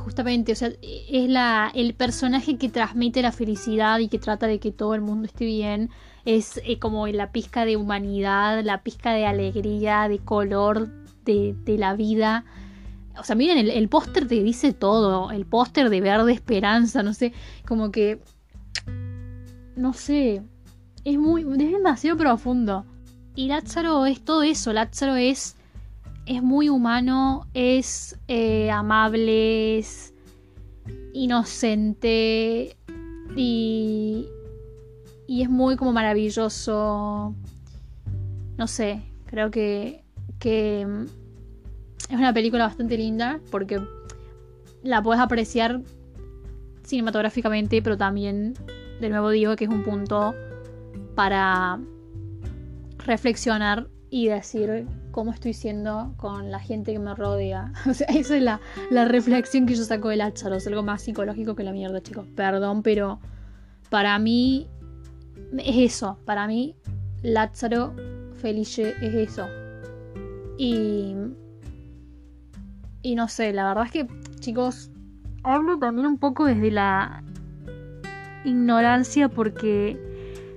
justamente, 0.05 0.51
o 0.51 0.55
sea, 0.55 0.69
es 0.81 1.29
la, 1.29 1.71
el 1.73 1.95
personaje 1.95 2.57
que 2.57 2.69
transmite 2.69 3.23
la 3.23 3.31
felicidad 3.31 3.97
y 3.97 4.07
que 4.07 4.19
trata 4.19 4.45
de 4.45 4.59
que 4.59 4.71
todo 4.71 4.93
el 4.93 5.01
mundo 5.01 5.25
esté 5.25 5.45
bien. 5.45 5.89
Es 6.25 6.59
eh, 6.65 6.79
como 6.79 7.07
la 7.07 7.31
pizca 7.31 7.65
de 7.65 7.77
humanidad, 7.77 8.63
la 8.63 8.83
pizca 8.83 9.13
de 9.13 9.25
alegría, 9.25 10.09
de 10.09 10.19
color, 10.19 10.89
de, 11.23 11.55
la 11.77 11.95
vida. 11.95 12.45
O 13.17 13.23
sea, 13.23 13.35
miren, 13.35 13.57
el, 13.57 13.69
el 13.69 13.87
póster 13.87 14.27
te 14.27 14.43
dice 14.43 14.73
todo. 14.73 15.31
El 15.31 15.45
póster 15.45 15.89
de 15.89 16.01
verde 16.01 16.33
esperanza, 16.33 17.03
no 17.03 17.13
sé, 17.13 17.33
como 17.67 17.91
que... 17.91 18.19
No 19.75 19.93
sé. 19.93 20.41
Es 21.03 21.17
muy... 21.17 21.41
Es 21.41 21.71
demasiado 21.71 22.17
profundo. 22.17 22.85
Y 23.35 23.47
Lázaro 23.47 24.05
es 24.05 24.23
todo 24.23 24.43
eso. 24.43 24.73
Lázaro 24.73 25.15
es 25.15 25.55
es 26.25 26.41
muy 26.41 26.69
humano, 26.69 27.47
es 27.53 28.17
eh, 28.27 28.71
amable, 28.71 29.77
es 29.77 30.13
inocente 31.13 32.75
y, 33.35 34.27
y 35.27 35.41
es 35.41 35.49
muy 35.49 35.75
como 35.75 35.91
maravilloso. 35.93 37.33
No 38.57 38.67
sé, 38.67 39.01
creo 39.25 39.51
que 39.51 40.03
mm, 40.43 41.03
es 42.09 42.17
una 42.17 42.33
película 42.33 42.65
bastante 42.65 42.97
linda 42.97 43.39
porque 43.51 43.81
la 44.83 45.01
puedes 45.01 45.21
apreciar 45.21 45.81
cinematográficamente, 46.83 47.81
pero 47.81 47.97
también, 47.97 48.53
de 49.01 49.09
nuevo 49.09 49.29
digo 49.29 49.55
que 49.55 49.65
es 49.65 49.69
un 49.69 49.83
punto 49.83 50.35
para 51.15 51.79
reflexionar 52.99 53.87
y 54.09 54.27
decir 54.27 54.87
cómo 55.11 55.31
estoy 55.31 55.53
siendo 55.53 56.13
con 56.17 56.51
la 56.51 56.59
gente 56.59 56.93
que 56.93 56.99
me 56.99 57.15
rodea. 57.15 57.73
O 57.89 57.93
sea, 57.93 58.07
esa 58.07 58.37
es 58.37 58.43
la, 58.43 58.61
la 58.91 59.05
reflexión 59.05 59.65
que 59.65 59.75
yo 59.75 59.83
saco 59.83 60.09
del 60.09 60.19
Lázaro. 60.19 60.55
Es 60.55 60.67
algo 60.67 60.83
más 60.83 61.01
psicológico 61.01 61.55
que 61.55 61.63
la 61.63 61.71
mierda, 61.71 62.01
chicos. 62.01 62.27
Perdón, 62.35 62.83
pero 62.83 63.19
para 63.89 64.17
mí 64.19 64.67
es 65.59 65.93
eso. 65.93 66.17
Para 66.25 66.47
mí, 66.47 66.75
Lázaro 67.21 67.93
Felice 68.41 68.95
es 69.01 69.13
eso. 69.13 69.47
Y. 70.57 71.15
Y 73.01 73.15
no 73.15 73.27
sé, 73.27 73.53
la 73.53 73.67
verdad 73.67 73.85
es 73.85 73.91
que, 73.91 74.07
chicos, 74.39 74.89
hablo 75.43 75.77
también 75.77 76.07
un 76.07 76.17
poco 76.17 76.45
desde 76.45 76.71
la 76.71 77.23
ignorancia 78.43 79.29
porque 79.29 79.99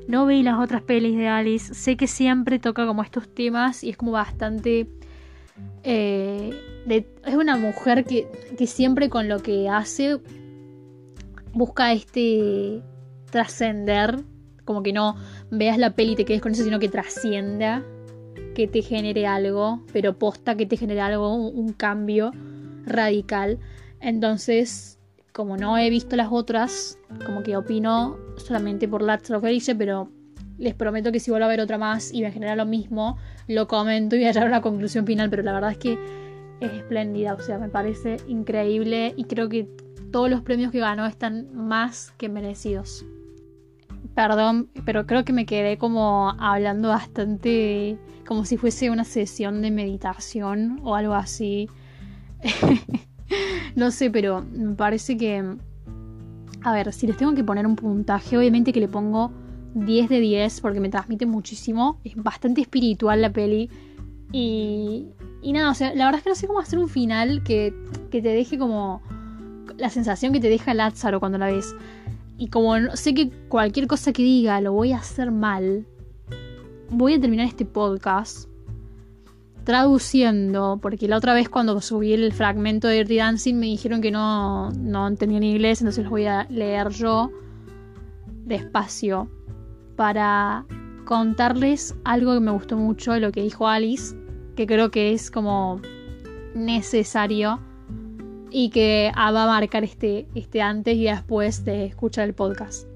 no 0.09 0.25
veí 0.25 0.43
las 0.43 0.59
otras 0.59 0.83
pelis 0.83 1.17
de 1.17 1.29
Alice. 1.29 1.75
Sé 1.75 1.97
que 1.97 2.07
siempre 2.07 2.59
toca 2.59 2.87
como 2.87 3.03
estos 3.03 3.33
temas 3.33 3.85
y 3.85 3.91
es 3.91 3.97
como 3.97 4.13
bastante... 4.13 4.89
Eh, 5.83 6.65
es 6.89 7.35
una 7.35 7.57
mujer 7.59 8.05
que, 8.05 8.27
que 8.57 8.67
siempre 8.67 9.11
con 9.11 9.29
lo 9.29 9.41
que 9.41 9.69
hace 9.69 10.19
busca 11.53 11.93
este 11.93 12.83
trascender. 13.31 14.25
Como 14.69 14.83
que 14.83 14.93
no 14.93 15.17
veas 15.51 15.79
la 15.79 15.95
peli 15.95 16.13
y 16.13 16.17
te 16.17 16.27
quedes 16.27 16.43
con 16.43 16.53
eso, 16.53 16.63
sino 16.63 16.79
que 16.79 16.91
trascienda. 16.91 17.83
Que 18.55 18.69
te 18.69 18.83
genere 18.83 19.27
algo, 19.27 19.83
pero 19.95 20.19
posta 20.19 20.57
que 20.59 20.67
te 20.67 20.77
genere 20.77 21.01
algo, 21.01 21.35
un, 21.35 21.73
cambio 21.73 22.33
radical. 22.85 23.59
Entonces, 23.99 24.99
como 25.33 25.57
no 25.57 25.79
he 25.79 25.89
visto 25.89 26.17
las 26.17 26.29
otras, 26.31 26.99
como 27.25 27.43
que 27.43 27.57
opino 27.57 28.19
solamente 28.37 28.87
por 28.87 29.01
Last 29.01 29.31
of 29.31 29.43
pero 29.79 30.13
les 30.59 30.75
prometo 30.75 31.13
que 31.13 31.21
si 31.21 31.31
vuelvo 31.31 31.47
a 31.47 31.49
ver 31.49 31.63
otra 31.63 31.79
más 31.79 32.13
y 32.13 32.21
me 32.21 32.31
genera 32.31 32.55
lo 32.55 32.67
mismo, 32.67 33.17
lo 33.47 33.69
comento 33.69 34.17
y 34.17 34.19
voy 34.19 34.29
a 34.29 34.33
llegar 34.33 34.49
a 34.49 34.51
una 34.51 34.61
conclusión 34.61 35.07
final, 35.07 35.31
pero 35.31 35.43
la 35.43 35.55
verdad 35.55 35.71
es 35.71 35.79
que 35.79 35.99
es 36.61 36.73
espléndida, 36.75 37.33
o 37.33 37.41
sea, 37.41 37.59
me 37.59 37.71
parece 37.71 38.19
increíble 38.27 39.15
y 39.17 39.25
creo 39.25 39.49
que 39.49 39.67
todos 40.13 40.29
los 40.29 40.43
premios 40.43 40.73
que 40.73 40.81
ganó 40.81 41.07
están 41.07 41.49
más 41.55 42.13
que 42.19 42.29
merecidos. 42.29 43.07
Perdón, 44.15 44.69
pero 44.85 45.07
creo 45.07 45.25
que 45.25 45.33
me 45.33 45.47
quedé 45.47 45.79
como 45.79 46.35
hablando 46.39 46.89
bastante 46.89 47.99
como 48.27 48.45
si 48.45 48.57
fuese 48.57 48.91
una 48.91 49.05
sesión 49.05 49.63
de 49.63 49.71
meditación 49.71 50.81
o 50.83 50.95
algo 50.95 51.15
así. 51.15 51.69
no 53.77 53.91
sé, 53.91 54.11
pero 54.11 54.45
me 54.53 54.75
parece 54.75 55.17
que... 55.17 55.57
A 56.63 56.73
ver, 56.73 56.93
si 56.93 57.07
les 57.07 57.17
tengo 57.17 57.35
que 57.35 57.45
poner 57.45 57.67
un 57.67 57.77
puntaje, 57.77 58.37
obviamente 58.37 58.73
que 58.73 58.81
le 58.81 58.89
pongo 58.89 59.33
10 59.75 60.09
de 60.09 60.21
10 60.21 60.61
porque 60.61 60.81
me 60.81 60.89
transmite 60.89 61.25
muchísimo. 61.25 62.01
Es 62.05 62.17
bastante 62.17 62.61
espiritual 62.61 63.23
la 63.23 63.33
peli. 63.33 63.71
Y, 64.33 65.07
y 65.41 65.53
nada, 65.53 65.71
o 65.71 65.75
sea, 65.75 65.95
la 65.95 66.05
verdad 66.05 66.19
es 66.19 66.25
que 66.25 66.31
no 66.31 66.37
sé 66.37 66.47
cómo 66.47 66.61
hacer 66.61 66.79
un 66.79 66.89
final 66.89 67.43
que, 67.45 67.73
que 68.11 68.21
te 68.21 68.29
deje 68.29 68.59
como 68.59 69.01
la 69.79 69.89
sensación 69.89 70.33
que 70.33 70.41
te 70.41 70.49
deja 70.49 70.75
Lázaro 70.75 71.21
cuando 71.21 71.39
la 71.39 71.47
ves. 71.47 71.75
Y 72.39 72.49
como 72.49 72.75
sé 72.95 73.15
que 73.15 73.31
cualquier 73.49 73.89
cosa 73.89 74.13
que 74.13 74.23
diga 74.23 74.61
lo 74.61 74.73
voy 74.73 74.93
a 74.93 74.99
hacer 74.99 75.33
mal, 75.33 75.87
voy 76.89 77.15
a 77.15 77.21
terminar 77.21 77.47
este 77.47 77.65
podcast 77.65 78.49
traduciendo, 79.65 80.79
porque 80.81 81.09
la 81.09 81.19
otra 81.19 81.35
vez 81.35 81.49
cuando 81.51 81.79
subí 81.83 82.15
el 82.15 82.33
fragmento 82.33 82.89
de 82.89 82.99
Dirty 82.99 83.17
Dancing 83.17 83.55
me 83.57 83.67
dijeron 83.67 84.01
que 84.01 84.11
no, 84.11 84.71
no 84.71 85.07
entendían 85.09 85.43
inglés, 85.43 85.83
entonces 85.83 86.05
lo 86.05 86.11
voy 86.11 86.25
a 86.25 86.47
leer 86.49 86.89
yo 86.89 87.31
despacio 88.47 89.29
para 89.97 90.65
contarles 91.05 91.95
algo 92.05 92.33
que 92.35 92.41
me 92.41 92.53
gustó 92.53 92.77
mucho 92.77 93.13
de 93.13 93.21
lo 93.21 93.33
que 93.33 93.43
dijo 93.43 93.69
Alice, 93.69 94.17
que 94.57 94.67
creo 94.67 94.91
que 94.91 95.13
es 95.13 95.31
como 95.31 95.83
necesario 96.55 97.61
y 98.51 98.71
que 98.71 99.13
va 99.17 99.45
a 99.45 99.47
marcar 99.47 99.85
este, 99.85 100.27
este 100.35 100.63
antes 100.63 100.97
y 100.97 101.05
después 101.05 101.65
de 101.65 101.87
escuchar 101.87 102.29
el 102.29 102.35
podcast. 102.35 102.89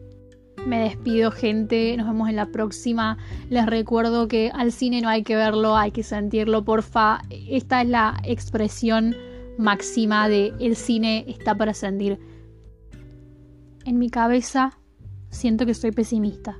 Me 0.66 0.78
despido 0.78 1.32
gente, 1.32 1.96
nos 1.96 2.06
vemos 2.06 2.28
en 2.28 2.36
la 2.36 2.46
próxima. 2.46 3.18
Les 3.50 3.66
recuerdo 3.66 4.28
que 4.28 4.52
al 4.54 4.70
cine 4.70 5.00
no 5.00 5.08
hay 5.08 5.24
que 5.24 5.34
verlo, 5.34 5.76
hay 5.76 5.90
que 5.90 6.04
sentirlo, 6.04 6.64
porfa. 6.64 7.20
Esta 7.30 7.82
es 7.82 7.88
la 7.88 8.20
expresión 8.22 9.16
máxima 9.58 10.28
de 10.28 10.52
el 10.60 10.76
cine 10.76 11.24
está 11.26 11.56
para 11.56 11.74
sentir. 11.74 12.20
En 13.84 13.98
mi 13.98 14.08
cabeza 14.08 14.78
siento 15.30 15.66
que 15.66 15.74
soy 15.74 15.90
pesimista. 15.90 16.58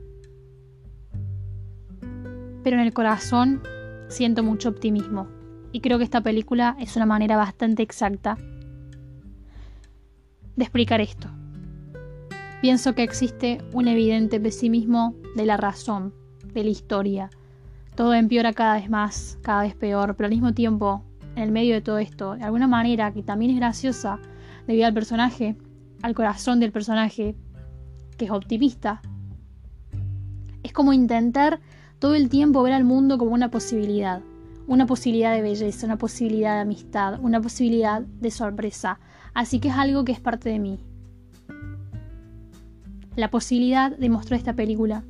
Pero 2.65 2.77
en 2.77 2.83
el 2.83 2.93
corazón 2.93 3.63
siento 4.09 4.43
mucho 4.43 4.69
optimismo. 4.69 5.29
Y 5.71 5.81
creo 5.81 5.99
que 5.99 6.05
esta 6.05 6.23
película 6.23 6.77
es 6.81 6.97
una 6.97 7.07
manera 7.07 7.37
bastante 7.37 7.85
exacta 7.85 8.37
de 10.57 10.65
explicar 10.65 11.01
esto. 11.01 11.29
Pienso 12.61 12.95
que 12.95 13.03
existe 13.03 13.59
un 13.73 13.89
evidente 13.89 14.39
pesimismo 14.39 15.15
de 15.35 15.47
la 15.47 15.57
razón, 15.57 16.15
de 16.53 16.65
la 16.65 16.71
historia. 16.71 17.31
Todo 17.95 18.15
empeora 18.15 18.53
cada 18.53 18.75
vez 18.75 18.89
más, 18.89 19.39
cada 19.43 19.63
vez 19.63 19.75
peor, 19.75 20.15
pero 20.17 20.27
al 20.27 20.33
mismo 20.33 20.55
tiempo, 20.55 21.05
en 21.35 21.43
el 21.43 21.53
medio 21.53 21.75
de 21.75 21.81
todo 21.81 21.99
esto, 21.99 22.37
de 22.37 22.45
alguna 22.45 22.69
manera 22.69 23.13
que 23.13 23.23
también 23.23 23.51
es 23.51 23.57
graciosa, 23.57 24.19
debido 24.67 24.87
al 24.87 24.95
personaje, 24.95 25.57
al 26.03 26.15
corazón 26.15 26.61
del 26.61 26.73
personaje, 26.73 27.35
que 28.17 28.27
es 28.27 28.31
optimista, 28.31 29.03
es 30.63 30.73
como 30.73 30.93
intentar 30.93 31.61
todo 31.99 32.15
el 32.15 32.29
tiempo 32.29 32.63
ver 32.63 32.73
al 32.73 32.85
mundo 32.85 33.19
como 33.19 33.33
una 33.33 33.51
posibilidad, 33.51 34.23
una 34.67 34.87
posibilidad 34.87 35.35
de 35.35 35.43
belleza, 35.43 35.87
una 35.87 35.99
posibilidad 35.99 36.55
de 36.55 36.61
amistad, 36.61 37.19
una 37.21 37.41
posibilidad 37.41 38.01
de 38.03 38.31
sorpresa. 38.31 39.01
Así 39.35 39.61
que 39.61 39.69
es 39.69 39.75
algo 39.75 40.05
que 40.05 40.13
es 40.13 40.21
parte 40.21 40.49
de 40.51 40.59
mí, 40.59 40.79
la 43.17 43.31
posibilidad 43.31 43.97
de 43.97 44.09
mostrar 44.09 44.39
esta 44.39 44.55
película 44.55 45.05